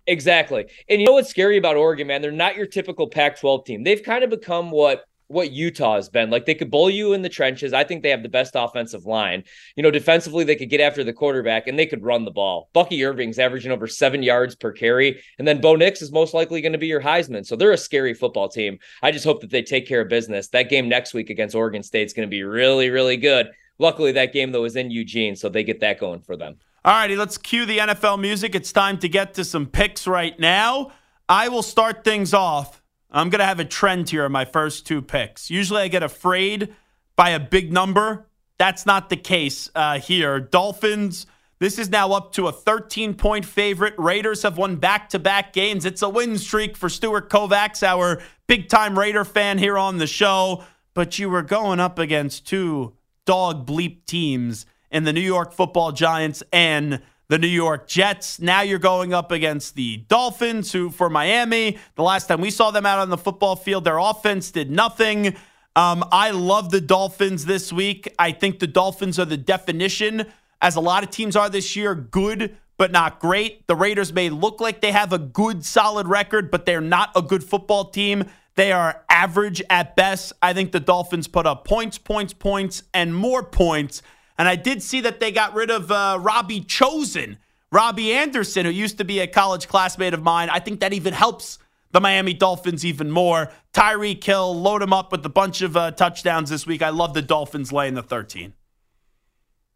[0.08, 0.66] Exactly.
[0.88, 2.22] And you know what's scary about Oregon, man?
[2.22, 3.84] They're not your typical Pac 12 team.
[3.84, 6.30] They've kind of become what what Utah has been.
[6.30, 7.72] Like they could bowl you in the trenches.
[7.72, 9.44] I think they have the best offensive line.
[9.76, 12.68] You know, defensively, they could get after the quarterback and they could run the ball.
[12.72, 15.22] Bucky Irving's averaging over seven yards per carry.
[15.38, 17.46] And then Bo Nix is most likely going to be your Heisman.
[17.46, 18.78] So they're a scary football team.
[19.02, 20.48] I just hope that they take care of business.
[20.48, 23.50] That game next week against Oregon State is going to be really, really good.
[23.78, 25.34] Luckily, that game, though, is in Eugene.
[25.34, 26.56] So they get that going for them.
[26.84, 28.54] All righty, let's cue the NFL music.
[28.54, 30.90] It's time to get to some picks right now.
[31.28, 32.81] I will start things off
[33.12, 35.50] I'm going to have a trend here in my first two picks.
[35.50, 36.74] Usually I get afraid
[37.14, 38.26] by a big number.
[38.58, 40.40] That's not the case uh, here.
[40.40, 41.26] Dolphins,
[41.58, 43.94] this is now up to a 13 point favorite.
[43.98, 45.84] Raiders have won back to back games.
[45.84, 50.06] It's a win streak for Stuart Kovacs, our big time Raider fan here on the
[50.06, 50.64] show.
[50.94, 52.94] But you were going up against two
[53.26, 58.40] dog bleep teams in the New York football Giants and the New York Jets.
[58.40, 62.70] Now you're going up against the Dolphins, who for Miami, the last time we saw
[62.70, 65.36] them out on the football field, their offense did nothing.
[65.74, 68.14] Um, I love the Dolphins this week.
[68.18, 70.26] I think the Dolphins are the definition,
[70.60, 73.66] as a lot of teams are this year, good but not great.
[73.68, 77.22] The Raiders may look like they have a good, solid record, but they're not a
[77.22, 78.24] good football team.
[78.54, 80.32] They are average at best.
[80.42, 84.02] I think the Dolphins put up points, points, points, and more points.
[84.42, 87.38] And I did see that they got rid of uh, Robbie Chosen,
[87.70, 90.50] Robbie Anderson, who used to be a college classmate of mine.
[90.50, 91.60] I think that even helps
[91.92, 93.52] the Miami Dolphins even more.
[93.72, 96.82] Tyreek Hill, load him up with a bunch of uh, touchdowns this week.
[96.82, 98.52] I love the Dolphins laying the 13.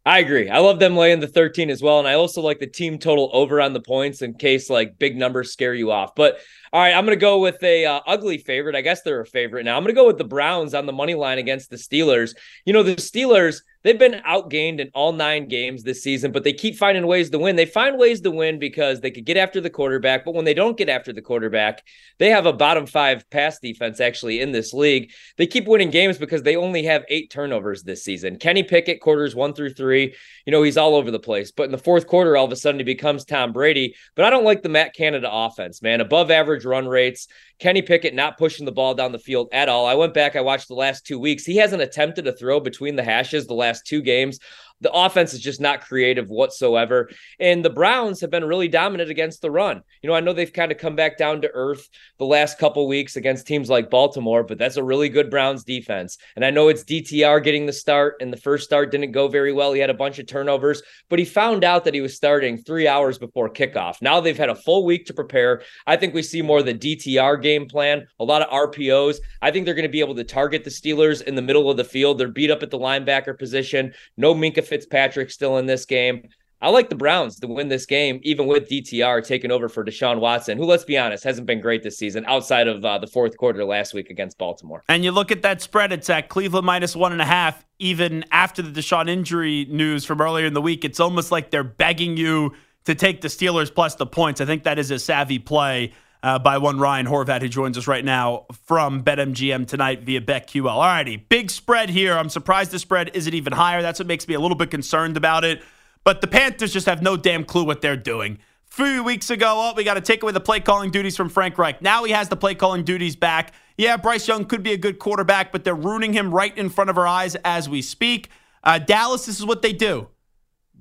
[0.06, 0.48] I agree.
[0.48, 1.98] I love them laying the 13 as well.
[1.98, 5.16] And I also like the team total over on the points in case like big
[5.16, 6.14] numbers scare you off.
[6.14, 6.38] But
[6.72, 8.76] all right, I'm going to go with a uh, ugly favorite.
[8.76, 9.76] I guess they're a favorite now.
[9.76, 12.36] I'm going to go with the Browns on the money line against the Steelers.
[12.64, 16.52] You know, the Steelers, they've been outgained in all nine games this season, but they
[16.52, 17.54] keep finding ways to win.
[17.54, 20.54] They find ways to win because they could get after the quarterback, but when they
[20.54, 21.84] don't get after the quarterback,
[22.18, 25.12] they have a bottom five pass defense actually in this league.
[25.38, 28.38] They keep winning games because they only have eight turnovers this season.
[28.38, 30.12] Kenny Pickett, quarters one through three,
[30.46, 31.52] you know, he's all over the place.
[31.52, 33.94] But in the fourth quarter, all of a sudden he becomes Tom Brady.
[34.16, 36.00] But I don't like the Matt Canada offense, man.
[36.00, 37.28] Above average run rates.
[37.58, 39.86] Kenny Pickett not pushing the ball down the field at all.
[39.86, 41.44] I went back, I watched the last two weeks.
[41.44, 44.38] He hasn't attempted a throw between the hashes the last two games.
[44.80, 47.08] The offense is just not creative whatsoever.
[47.40, 49.82] And the Browns have been really dominant against the run.
[50.02, 52.86] You know, I know they've kind of come back down to earth the last couple
[52.86, 56.18] weeks against teams like Baltimore, but that's a really good Browns defense.
[56.36, 59.52] And I know it's DTR getting the start, and the first start didn't go very
[59.52, 59.72] well.
[59.72, 62.86] He had a bunch of turnovers, but he found out that he was starting three
[62.86, 64.02] hours before kickoff.
[64.02, 65.62] Now they've had a full week to prepare.
[65.86, 69.16] I think we see more of the DTR game plan, a lot of RPOs.
[69.40, 71.76] I think they're going to be able to target the Steelers in the middle of
[71.76, 72.18] the field.
[72.18, 73.92] They're beat up at the linebacker position.
[74.16, 76.28] No Minkah Fitzpatrick still in this game.
[76.62, 80.20] I like the Browns to win this game, even with DTR taking over for Deshaun
[80.20, 83.36] Watson, who, let's be honest, hasn't been great this season outside of uh, the fourth
[83.36, 84.82] quarter last week against Baltimore.
[84.88, 87.64] And you look at that spread, it's at Cleveland minus one and a half.
[87.78, 91.62] Even after the Deshaun injury news from earlier in the week, it's almost like they're
[91.62, 92.54] begging you
[92.86, 94.40] to take the Steelers plus the points.
[94.40, 95.92] I think that is a savvy play
[96.26, 100.68] uh, by one Ryan Horvat, who joins us right now from BetMGM tonight via BetQL.
[100.68, 102.18] All righty, big spread here.
[102.18, 103.80] I'm surprised the spread isn't even higher.
[103.80, 105.62] That's what makes me a little bit concerned about it.
[106.02, 108.40] But the Panthers just have no damn clue what they're doing.
[108.68, 111.28] A few weeks ago, oh, we got to take away the play calling duties from
[111.28, 111.80] Frank Reich.
[111.80, 113.54] Now he has the play calling duties back.
[113.78, 116.90] Yeah, Bryce Young could be a good quarterback, but they're ruining him right in front
[116.90, 118.30] of our eyes as we speak.
[118.64, 120.08] Uh, Dallas, this is what they do.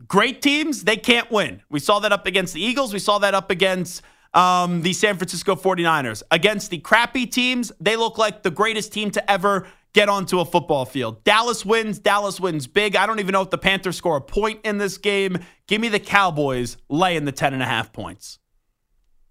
[0.07, 1.61] Great teams, they can't win.
[1.69, 2.93] We saw that up against the Eagles.
[2.93, 4.01] We saw that up against
[4.35, 6.21] um, the San Francisco 49ers.
[6.29, 10.45] Against the crappy teams, they look like the greatest team to ever get onto a
[10.45, 11.23] football field.
[11.23, 11.97] Dallas wins.
[11.97, 12.95] Dallas wins big.
[12.95, 15.39] I don't even know if the Panthers score a point in this game.
[15.67, 18.37] Give me the Cowboys laying the 10 and a half points.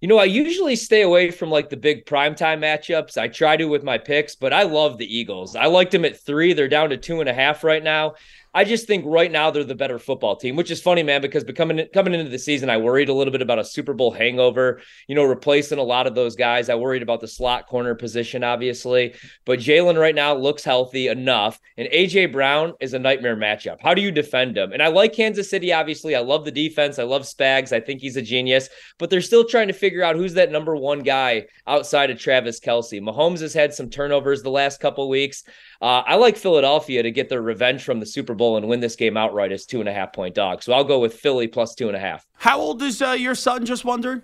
[0.01, 3.17] You know, I usually stay away from like the big primetime matchups.
[3.17, 5.55] I try to with my picks, but I love the Eagles.
[5.55, 6.53] I liked them at three.
[6.53, 8.15] They're down to two and a half right now.
[8.55, 11.43] I just think right now they're the better football team, which is funny, man, because
[11.43, 14.81] becoming coming into the season, I worried a little bit about a Super Bowl hangover,
[15.09, 16.69] you know, replacing a lot of those guys.
[16.69, 19.15] I worried about the slot corner position, obviously.
[19.45, 21.59] But Jalen right now looks healthy enough.
[21.77, 23.79] And AJ Brown is a nightmare matchup.
[23.81, 24.73] How do you defend him?
[24.73, 26.15] And I like Kansas City, obviously.
[26.15, 27.01] I love the defense.
[27.01, 27.73] I love Spags.
[27.73, 30.77] I think he's a genius, but they're still trying to figure out who's that number
[30.77, 33.01] one guy outside of Travis Kelce.
[33.01, 35.43] Mahomes has had some turnovers the last couple weeks.
[35.85, 38.97] Uh, I like Philadelphia to get their revenge from the Super Bowl and win this
[38.97, 40.63] game outright as two and a half point dog.
[40.63, 42.27] So I'll go with Philly plus two and a half.
[42.33, 43.67] How old is uh, your son?
[43.67, 44.23] Just wondering.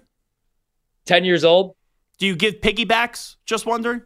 [1.04, 1.76] 10 years old.
[2.16, 3.36] Do you give piggybacks?
[3.44, 4.00] Just wondering.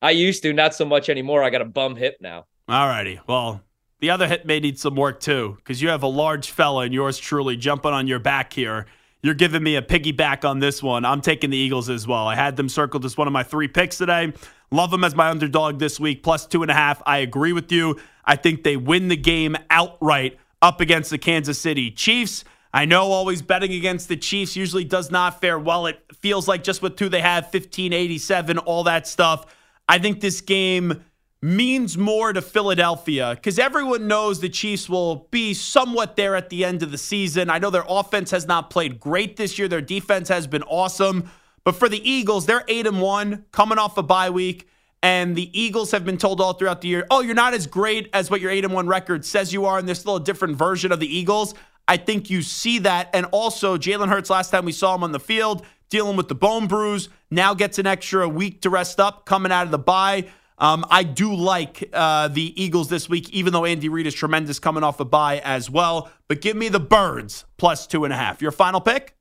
[0.00, 1.42] I used to, not so much anymore.
[1.42, 2.46] I got a bum hip now.
[2.68, 3.18] All righty.
[3.26, 3.62] Well,
[3.98, 6.94] the other hip may need some work too, because you have a large fella and
[6.94, 8.86] yours truly jumping on your back here.
[9.20, 11.04] You're giving me a piggyback on this one.
[11.04, 12.28] I'm taking the Eagles as well.
[12.28, 14.32] I had them circled as one of my three picks today.
[14.72, 17.02] Love them as my underdog this week, plus two and a half.
[17.04, 17.98] I agree with you.
[18.24, 22.44] I think they win the game outright up against the Kansas City Chiefs.
[22.72, 25.86] I know always betting against the Chiefs usually does not fare well.
[25.86, 29.46] It feels like just with two they have 1587, all that stuff.
[29.88, 31.04] I think this game
[31.42, 36.64] means more to Philadelphia because everyone knows the Chiefs will be somewhat there at the
[36.64, 37.50] end of the season.
[37.50, 41.28] I know their offense has not played great this year, their defense has been awesome.
[41.64, 44.68] But for the Eagles, they're 8 and 1 coming off a bye week.
[45.02, 48.10] And the Eagles have been told all throughout the year, oh, you're not as great
[48.12, 49.78] as what your 8 and 1 record says you are.
[49.78, 51.54] And there's still a different version of the Eagles.
[51.88, 53.10] I think you see that.
[53.14, 56.34] And also, Jalen Hurts, last time we saw him on the field, dealing with the
[56.34, 60.26] bone bruise, now gets an extra week to rest up coming out of the bye.
[60.58, 64.58] Um, I do like uh, the Eagles this week, even though Andy Reid is tremendous
[64.58, 66.10] coming off a bye as well.
[66.28, 68.42] But give me the Birds plus two and a half.
[68.42, 69.16] Your final pick?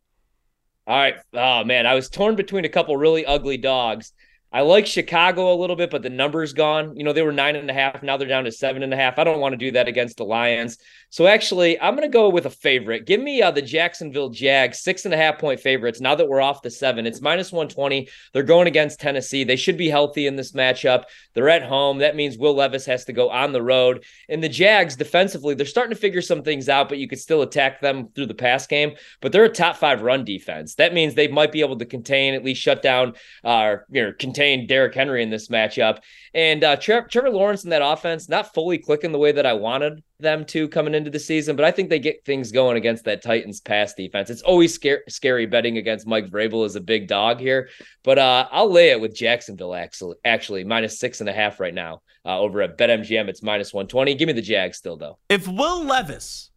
[0.90, 1.18] All right.
[1.36, 1.86] Oh, man.
[1.86, 4.12] I was torn between a couple really ugly dogs.
[4.52, 6.96] I like Chicago a little bit, but the number's gone.
[6.96, 8.02] You know, they were nine and a half.
[8.02, 9.20] Now they're down to seven and a half.
[9.20, 10.80] I don't want to do that against the Lions.
[11.12, 13.06] So actually, I'm going to go with a favorite.
[13.06, 16.02] Give me uh, the Jacksonville Jags, six and a half point favorites.
[16.02, 18.10] Now that we're off the seven, it's minus 120.
[18.34, 19.44] They're going against Tennessee.
[19.44, 21.04] They should be healthy in this matchup.
[21.36, 22.00] They're at home.
[22.00, 24.04] That means Will Levis has to go on the road.
[24.30, 27.44] And the Jags, defensively, they're starting to figure some things out, but you could still
[27.44, 28.94] attack them through the pass game.
[29.22, 30.74] But they're a top five run defense.
[30.76, 34.14] That means they might be able to contain, at least shut down, uh, you know,
[34.18, 36.00] contain Derrick Henry in this matchup.
[36.34, 39.54] And uh, Trevor, Trevor Lawrence in that offense, not fully clicking the way that I
[39.54, 43.06] wanted them to coming into the season, but I think they get things going against
[43.06, 44.30] that Titans pass defense.
[44.30, 47.70] It's always scary, scary betting against Mike Vrabel as a big dog here,
[48.04, 51.74] but uh, I'll lay it with Jacksonville actually, actually minus six and a half right
[51.74, 53.28] now uh, over at BetMGM.
[53.28, 54.16] It's minus 120.
[54.16, 55.18] Give me the Jags still, though.
[55.30, 56.52] If Will Levis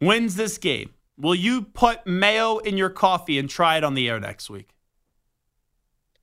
[0.00, 4.08] wins this game, will you put mayo in your coffee and try it on the
[4.08, 4.70] air next week?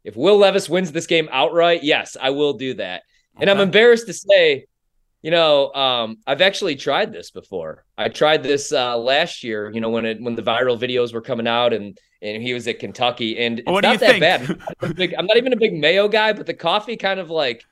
[0.06, 3.02] If Will Levis wins this game outright, yes, I will do that.
[3.36, 3.42] Okay.
[3.42, 4.68] And I'm embarrassed to say,
[5.24, 7.84] you know, um, I've actually tried this before.
[7.98, 9.72] I tried this uh, last year.
[9.74, 12.68] You know, when it when the viral videos were coming out, and and he was
[12.68, 14.22] at Kentucky, and it's what not that think?
[14.22, 14.62] bad.
[14.82, 17.66] I'm, big, I'm not even a big mayo guy, but the coffee kind of like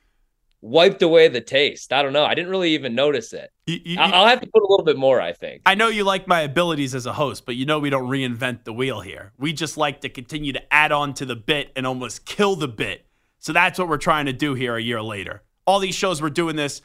[0.63, 1.91] wiped away the taste.
[1.91, 2.23] I don't know.
[2.23, 3.51] I didn't really even notice it.
[3.67, 5.61] You- you- I'll have to put a little bit more, I think.
[5.65, 8.63] I know you like my abilities as a host, but you know we don't reinvent
[8.63, 9.33] the wheel here.
[9.37, 12.69] We just like to continue to add on to the bit and almost kill the
[12.69, 13.05] bit.
[13.39, 15.43] So that's what we're trying to do here a year later.
[15.67, 16.81] All these shows were doing this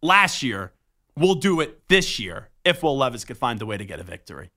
[0.00, 0.72] last year.
[1.16, 4.04] We'll do it this year if Will Levis could find a way to get a
[4.04, 4.50] victory.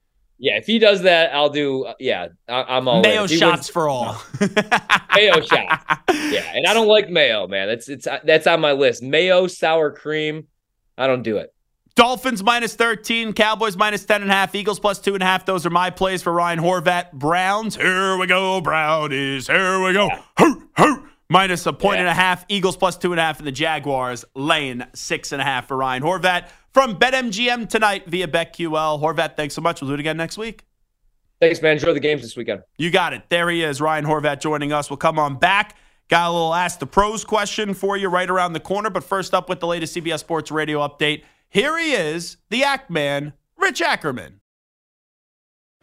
[0.44, 1.84] Yeah, if he does that, I'll do.
[1.86, 3.02] uh, yeah, I, I'm all.
[3.04, 4.20] Mayo shots wins- for all.
[5.16, 5.86] mayo shots.
[6.10, 7.68] Yeah, and I don't like mayo, man.
[7.68, 9.04] That's it's that's on my list.
[9.04, 10.48] Mayo, sour cream.
[10.98, 11.54] I don't do it.
[11.94, 15.46] Dolphins minus 13, Cowboys minus 10.5, Eagles plus 2.5.
[15.46, 17.12] Those are my plays for Ryan Horvat.
[17.12, 20.10] Browns, here we go, Brownies, here we go.
[20.40, 21.08] Hoo, hoo.
[21.30, 25.78] Minus a point and a half, Eagles plus 2.5, and the Jaguars laying 6.5 for
[25.78, 26.50] Ryan Horvat.
[26.74, 29.02] From BetMGM tonight via BetQL.
[29.02, 29.82] Horvat, thanks so much.
[29.82, 30.64] We'll do it again next week.
[31.42, 31.74] Thanks, man.
[31.74, 32.62] Enjoy the games this weekend.
[32.78, 33.24] You got it.
[33.30, 34.90] There he is, Ryan Horvat joining us.
[34.90, 35.76] We'll come on back.
[36.08, 38.90] Got a little Ask the Pros question for you right around the corner.
[38.90, 42.90] But first up with the latest CBS Sports Radio update, here he is, the Act
[42.90, 44.41] Man, Rich Ackerman.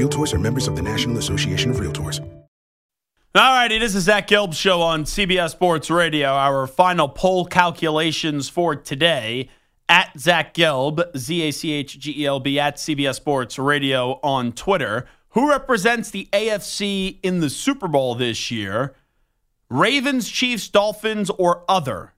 [0.00, 2.20] Realtors are members of the National Association of Realtors.
[3.34, 6.28] All righty, this is Zach Gelb show on CBS Sports Radio.
[6.30, 9.50] Our final poll calculations for today
[9.90, 14.18] at Zach Gelb, Z A C H G E L B, at CBS Sports Radio
[14.22, 15.06] on Twitter.
[15.32, 18.94] Who represents the AFC in the Super Bowl this year?
[19.68, 22.14] Ravens, Chiefs, Dolphins, or other?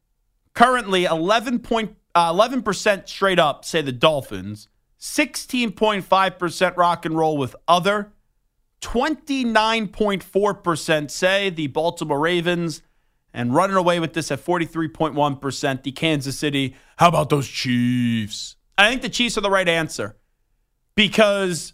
[0.54, 4.68] Currently, 11 point, uh, 11% straight up say the Dolphins,
[5.02, 8.12] 16.5% rock and roll with other,
[8.82, 12.82] 29.4% say the Baltimore Ravens,
[13.34, 16.76] and running away with this at 43.1%, the Kansas City.
[16.98, 18.54] How about those Chiefs?
[18.78, 20.14] I think the Chiefs are the right answer
[20.94, 21.72] because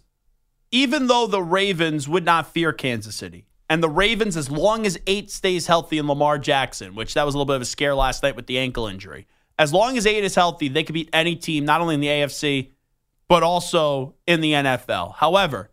[0.71, 4.97] even though the Ravens would not fear Kansas City, and the Ravens, as long as
[5.05, 7.93] eight stays healthy and Lamar Jackson, which that was a little bit of a scare
[7.93, 9.27] last night with the ankle injury,
[9.59, 12.07] as long as eight is healthy, they could beat any team, not only in the
[12.07, 12.71] AFC,
[13.29, 15.15] but also in the NFL.
[15.15, 15.71] However,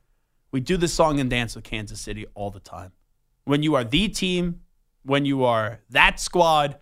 [0.53, 2.93] we do this song and dance with Kansas City all the time.
[3.45, 4.61] When you are the team,
[5.03, 6.79] when you are that squad,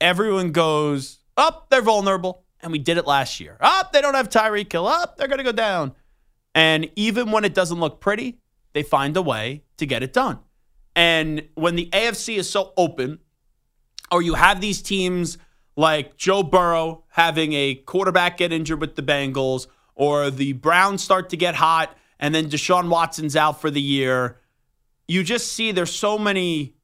[0.00, 2.44] everyone goes, up, they're vulnerable.
[2.60, 3.56] And we did it last year.
[3.60, 4.86] Up, they don't have Tyreek Hill.
[4.86, 5.94] Up, they're going to go down.
[6.54, 8.38] And even when it doesn't look pretty,
[8.72, 10.38] they find a way to get it done.
[10.94, 13.18] And when the AFC is so open,
[14.10, 15.38] or you have these teams
[15.74, 21.30] like Joe Burrow having a quarterback get injured with the Bengals, or the Browns start
[21.30, 24.38] to get hot, and then Deshaun Watson's out for the year,
[25.08, 26.74] you just see there's so many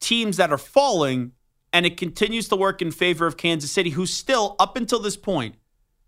[0.00, 1.32] teams that are falling,
[1.72, 5.16] and it continues to work in favor of Kansas City, who still, up until this
[5.16, 5.56] point,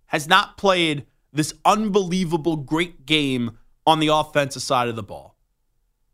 [0.07, 5.37] has not played this unbelievable great game on the offensive side of the ball.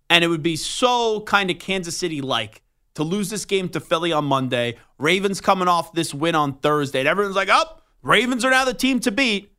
[0.09, 2.63] And it would be so kind of Kansas City like
[2.95, 4.77] to lose this game to Philly on Monday.
[4.99, 7.01] Ravens coming off this win on Thursday.
[7.01, 9.53] And everyone's like, oh, Ravens are now the team to beat.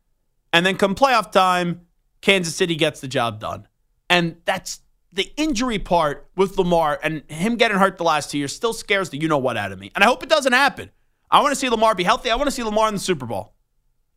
[0.54, 1.82] And then come playoff time,
[2.22, 3.68] Kansas City gets the job done.
[4.10, 4.82] And that's
[5.14, 9.10] the injury part with Lamar and him getting hurt the last two years still scares
[9.10, 9.92] the you know what out of me.
[9.96, 10.90] And I hope it doesn't happen.
[11.30, 12.30] I want to see Lamar be healthy.
[12.30, 13.54] I want to see Lamar in the Super Bowl.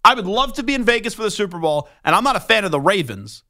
[0.05, 2.41] I would love to be in Vegas for the Super Bowl, and I'm not a
[2.41, 3.43] fan of the Ravens,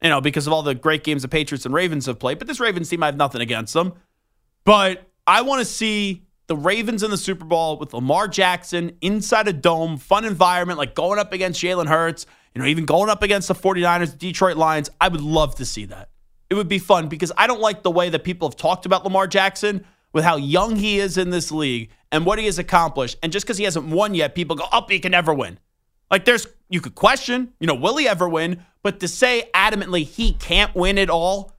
[0.00, 2.38] you know, because of all the great games the Patriots and Ravens have played.
[2.38, 3.94] But this Ravens team, I have nothing against them.
[4.64, 6.22] But I want to see
[6.52, 10.94] the Ravens in the Super Bowl with Lamar Jackson inside a dome, fun environment, like
[10.94, 14.90] going up against Jalen Hurts, you know, even going up against the 49ers, Detroit Lions.
[15.00, 16.10] I would love to see that.
[16.50, 19.02] It would be fun because I don't like the way that people have talked about
[19.02, 23.16] Lamar Jackson with how young he is in this league and what he has accomplished.
[23.22, 25.58] And just because he hasn't won yet, people go, oh, he can never win.
[26.10, 28.62] Like there's, you could question, you know, will he ever win?
[28.82, 31.52] But to say adamantly he can't win at all,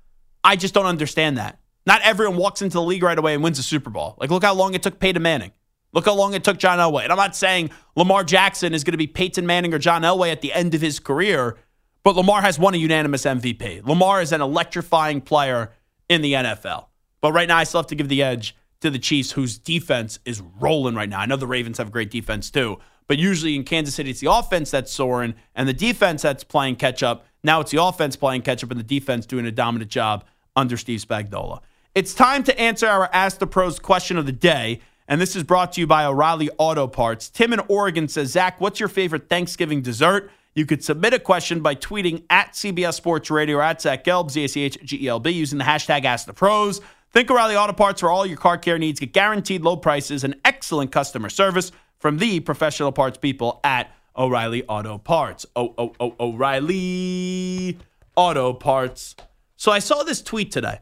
[0.43, 1.57] I just don't understand that.
[1.85, 4.15] Not everyone walks into the league right away and wins a Super Bowl.
[4.19, 5.51] Like, look how long it took Peyton Manning.
[5.91, 7.03] Look how long it took John Elway.
[7.03, 10.31] And I'm not saying Lamar Jackson is going to be Peyton Manning or John Elway
[10.31, 11.57] at the end of his career,
[12.03, 13.85] but Lamar has won a unanimous MVP.
[13.87, 15.71] Lamar is an electrifying player
[16.09, 16.87] in the NFL.
[17.21, 20.19] But right now, I still have to give the edge to the Chiefs, whose defense
[20.25, 21.19] is rolling right now.
[21.19, 24.31] I know the Ravens have great defense too, but usually in Kansas City, it's the
[24.31, 27.25] offense that's soaring and the defense that's playing catch up.
[27.43, 30.25] Now it's the offense playing catch up and the defense doing a dominant job
[30.55, 31.61] under Steve Spagnuolo.
[31.95, 34.79] It's time to answer our Ask the Pros question of the day.
[35.07, 37.29] And this is brought to you by O'Reilly Auto Parts.
[37.29, 40.31] Tim in Oregon says, Zach, what's your favorite Thanksgiving dessert?
[40.55, 44.31] You could submit a question by tweeting at CBS Sports Radio or at Zach Gelb,
[44.31, 46.81] Z A C H G E L B, using the hashtag Ask the Pros.
[47.11, 48.99] Think O'Reilly Auto Parts for all your car care needs.
[48.99, 54.63] Get guaranteed low prices and excellent customer service from the professional parts people at O'Reilly
[54.63, 55.45] Auto Parts.
[55.55, 57.77] Oh, oh, oh, O'Reilly
[58.15, 59.15] Auto Parts.
[59.57, 60.79] So I saw this tweet today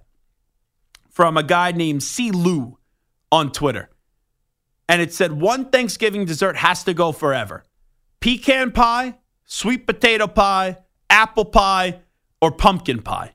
[1.11, 2.31] from a guy named C.
[2.31, 2.77] Lou
[3.31, 3.89] on Twitter.
[4.89, 7.63] And it said one Thanksgiving dessert has to go forever
[8.19, 10.77] pecan pie, sweet potato pie,
[11.09, 11.99] apple pie,
[12.41, 13.33] or pumpkin pie.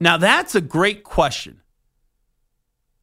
[0.00, 1.62] Now, that's a great question.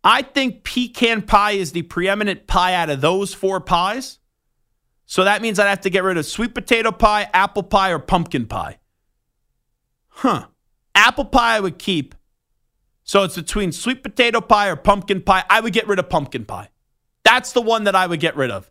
[0.04, 4.20] I think pecan pie is the preeminent pie out of those four pies.
[5.06, 8.00] So that means I'd have to get rid of sweet potato pie, apple pie, or
[8.00, 8.80] pumpkin pie.
[10.08, 10.48] Huh.
[10.94, 12.16] Apple pie I would keep.
[13.10, 15.44] So it's between sweet potato pie or pumpkin pie.
[15.50, 16.70] I would get rid of pumpkin pie.
[17.24, 18.70] That's the one that I would get rid of.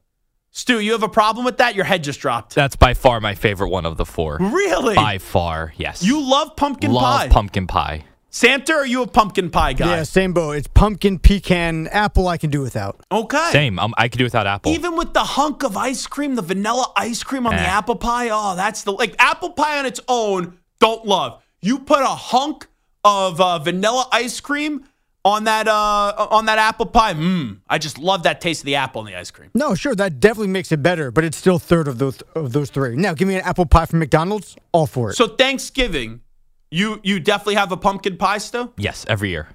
[0.53, 1.74] Stu, you have a problem with that?
[1.74, 2.55] Your head just dropped.
[2.55, 4.39] That's by far my favorite one of the four.
[4.41, 4.95] Really?
[4.95, 6.05] By far, yes.
[6.05, 7.22] You love pumpkin Love pie.
[7.24, 8.05] Love pumpkin pie.
[8.30, 9.97] Santa, are you a pumpkin pie guy?
[9.97, 10.53] Yeah, same boat.
[10.53, 12.28] It's pumpkin, pecan, apple.
[12.28, 13.01] I can do without.
[13.11, 13.49] Okay.
[13.51, 13.80] Same.
[13.80, 14.70] Um, I can do without apple.
[14.70, 17.64] Even with the hunk of ice cream, the vanilla ice cream on the Eh.
[17.64, 20.59] apple pie, oh, that's the like apple pie on its own.
[20.78, 21.43] Don't love.
[21.61, 22.68] You put a hunk
[23.09, 24.84] of uh, vanilla ice cream
[25.24, 27.14] on that uh, on that apple pie.
[27.14, 27.59] Mmm.
[27.68, 29.50] I just love that taste of the apple in the ice cream.
[29.54, 32.70] No, sure, that definitely makes it better, but it's still third of those of those
[32.70, 32.96] three.
[32.96, 34.56] Now, give me an apple pie from McDonald's.
[34.72, 35.14] All for it.
[35.14, 36.20] So Thanksgiving,
[36.70, 38.72] you you definitely have a pumpkin pie still.
[38.76, 39.48] Yes, every year.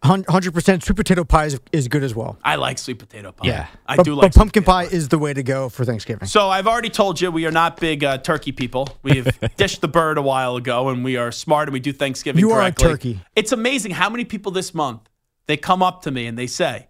[0.00, 2.38] Hundred percent sweet potato pie is, is good as well.
[2.44, 3.48] I like sweet potato pie.
[3.48, 3.66] Yeah.
[3.84, 4.34] I but, do but like.
[4.34, 6.28] pumpkin pie is the way to go for Thanksgiving.
[6.28, 8.88] So I've already told you we are not big uh, turkey people.
[9.02, 12.38] We've dished the bird a while ago, and we are smart and we do Thanksgiving.
[12.38, 13.20] You are a turkey.
[13.34, 15.08] It's amazing how many people this month
[15.46, 16.86] they come up to me and they say,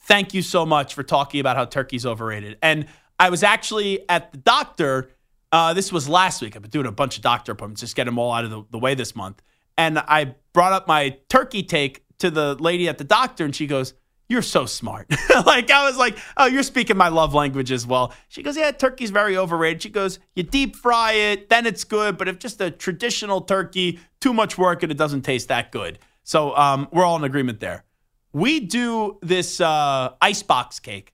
[0.00, 2.84] "Thank you so much for talking about how turkey's overrated." And
[3.18, 5.10] I was actually at the doctor.
[5.52, 6.54] Uh, this was last week.
[6.54, 8.62] I've been doing a bunch of doctor appointments, just get them all out of the,
[8.72, 9.40] the way this month.
[9.78, 13.66] And I brought up my turkey take to the lady at the doctor, and she
[13.66, 13.94] goes,
[14.28, 15.08] you're so smart.
[15.46, 18.14] like I was like, oh, you're speaking my love language as well.
[18.28, 19.82] She goes, yeah, turkey's very overrated.
[19.82, 22.16] She goes, you deep fry it, then it's good.
[22.16, 25.98] But if just a traditional turkey, too much work and it doesn't taste that good.
[26.22, 27.84] So um, we're all in agreement there.
[28.32, 31.12] We do this uh, icebox cake,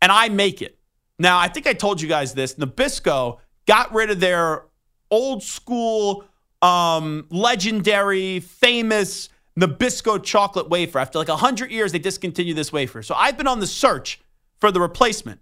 [0.00, 0.78] and I make it.
[1.18, 2.54] Now I think I told you guys this.
[2.54, 4.66] Nabisco got rid of their
[5.10, 6.24] old school,
[6.62, 9.30] um, legendary, famous
[9.60, 10.98] Nabisco chocolate wafer.
[10.98, 13.02] After like 100 years, they discontinued this wafer.
[13.02, 14.20] So I've been on the search
[14.58, 15.40] for the replacement.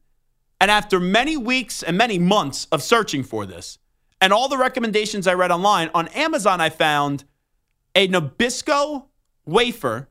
[0.60, 3.78] And after many weeks and many months of searching for this,
[4.20, 7.24] and all the recommendations I read online, on Amazon, I found
[7.94, 9.06] a Nabisco
[9.46, 10.08] wafer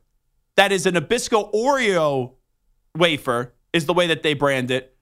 [0.56, 2.32] that is a Nabisco Oreo
[2.96, 4.96] wafer, is the way that they brand it.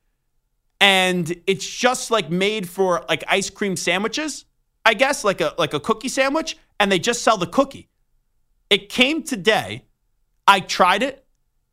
[0.81, 4.45] And it's just like made for like ice cream sandwiches,
[4.85, 7.89] I guess, like a like a cookie sandwich, and they just sell the cookie.
[8.71, 9.85] It came today.
[10.47, 11.25] I tried it.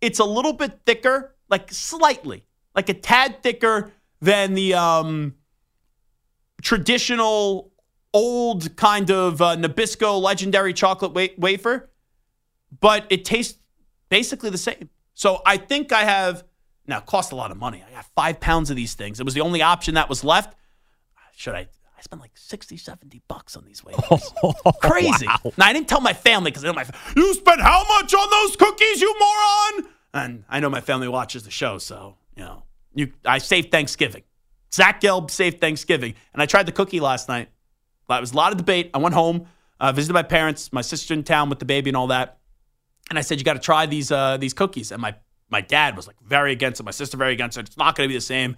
[0.01, 3.91] It's a little bit thicker, like slightly, like a tad thicker
[4.21, 5.35] than the um,
[6.61, 7.71] traditional
[8.13, 11.89] old kind of uh, Nabisco legendary chocolate wa- wafer,
[12.79, 13.59] but it tastes
[14.09, 14.89] basically the same.
[15.13, 16.43] So I think I have
[16.87, 17.83] now it cost a lot of money.
[17.87, 19.19] I got five pounds of these things.
[19.19, 20.55] It was the only option that was left.
[21.35, 21.67] Should I?
[22.03, 24.33] I spent like 60, 70 bucks on these wafers.
[24.81, 25.25] Crazy.
[25.25, 26.85] Now, I didn't tell my family because I know my
[27.15, 29.89] you spent how much on those cookies, you moron?
[30.13, 33.13] And I know my family watches the show, so you know you.
[33.25, 34.23] I saved Thanksgiving.
[34.73, 37.49] Zach Gelb saved Thanksgiving, and I tried the cookie last night.
[38.09, 38.91] It was a lot of debate.
[38.93, 39.47] I went home,
[39.79, 42.37] uh, visited my parents, my sister in town with the baby and all that,
[43.09, 44.91] and I said you got to try these uh, these cookies.
[44.91, 45.15] And my
[45.49, 46.83] my dad was like very against it.
[46.83, 47.67] My sister very against it.
[47.67, 48.57] It's not going to be the same.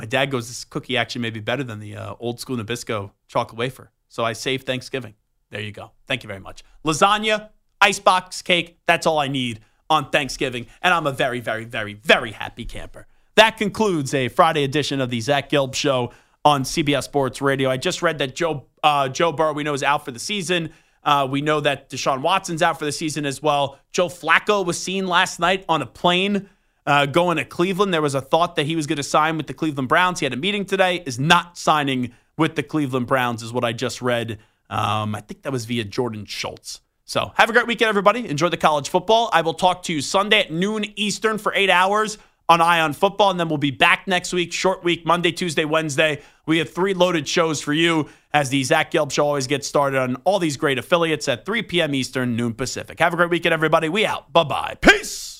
[0.00, 3.10] My dad goes, this cookie actually may be better than the uh, old school Nabisco
[3.28, 3.90] chocolate wafer.
[4.08, 5.12] So I saved Thanksgiving.
[5.50, 5.90] There you go.
[6.06, 6.64] Thank you very much.
[6.86, 7.50] Lasagna,
[7.82, 8.78] icebox cake.
[8.86, 13.08] That's all I need on Thanksgiving, and I'm a very, very, very, very happy camper.
[13.34, 16.12] That concludes a Friday edition of the Zach Gelb Show
[16.46, 17.68] on CBS Sports Radio.
[17.68, 20.72] I just read that Joe uh, Joe Burrow we know is out for the season.
[21.04, 23.78] Uh, we know that Deshaun Watson's out for the season as well.
[23.92, 26.48] Joe Flacco was seen last night on a plane
[26.90, 27.94] uh, going to Cleveland.
[27.94, 30.18] There was a thought that he was going to sign with the Cleveland Browns.
[30.18, 31.04] He had a meeting today.
[31.06, 34.40] Is not signing with the Cleveland Browns, is what I just read.
[34.68, 36.80] Um, I think that was via Jordan Schultz.
[37.04, 38.28] So have a great weekend, everybody.
[38.28, 39.30] Enjoy the college football.
[39.32, 42.18] I will talk to you Sunday at noon Eastern for eight hours
[42.48, 46.20] on Ion Football, and then we'll be back next week, short week, Monday, Tuesday, Wednesday.
[46.46, 50.00] We have three loaded shows for you as the Zach Gelb Show always gets started
[50.00, 51.94] on all these great affiliates at 3 p.m.
[51.94, 52.98] Eastern, noon Pacific.
[52.98, 53.88] Have a great weekend, everybody.
[53.88, 54.32] We out.
[54.32, 54.76] Bye bye.
[54.80, 55.39] Peace.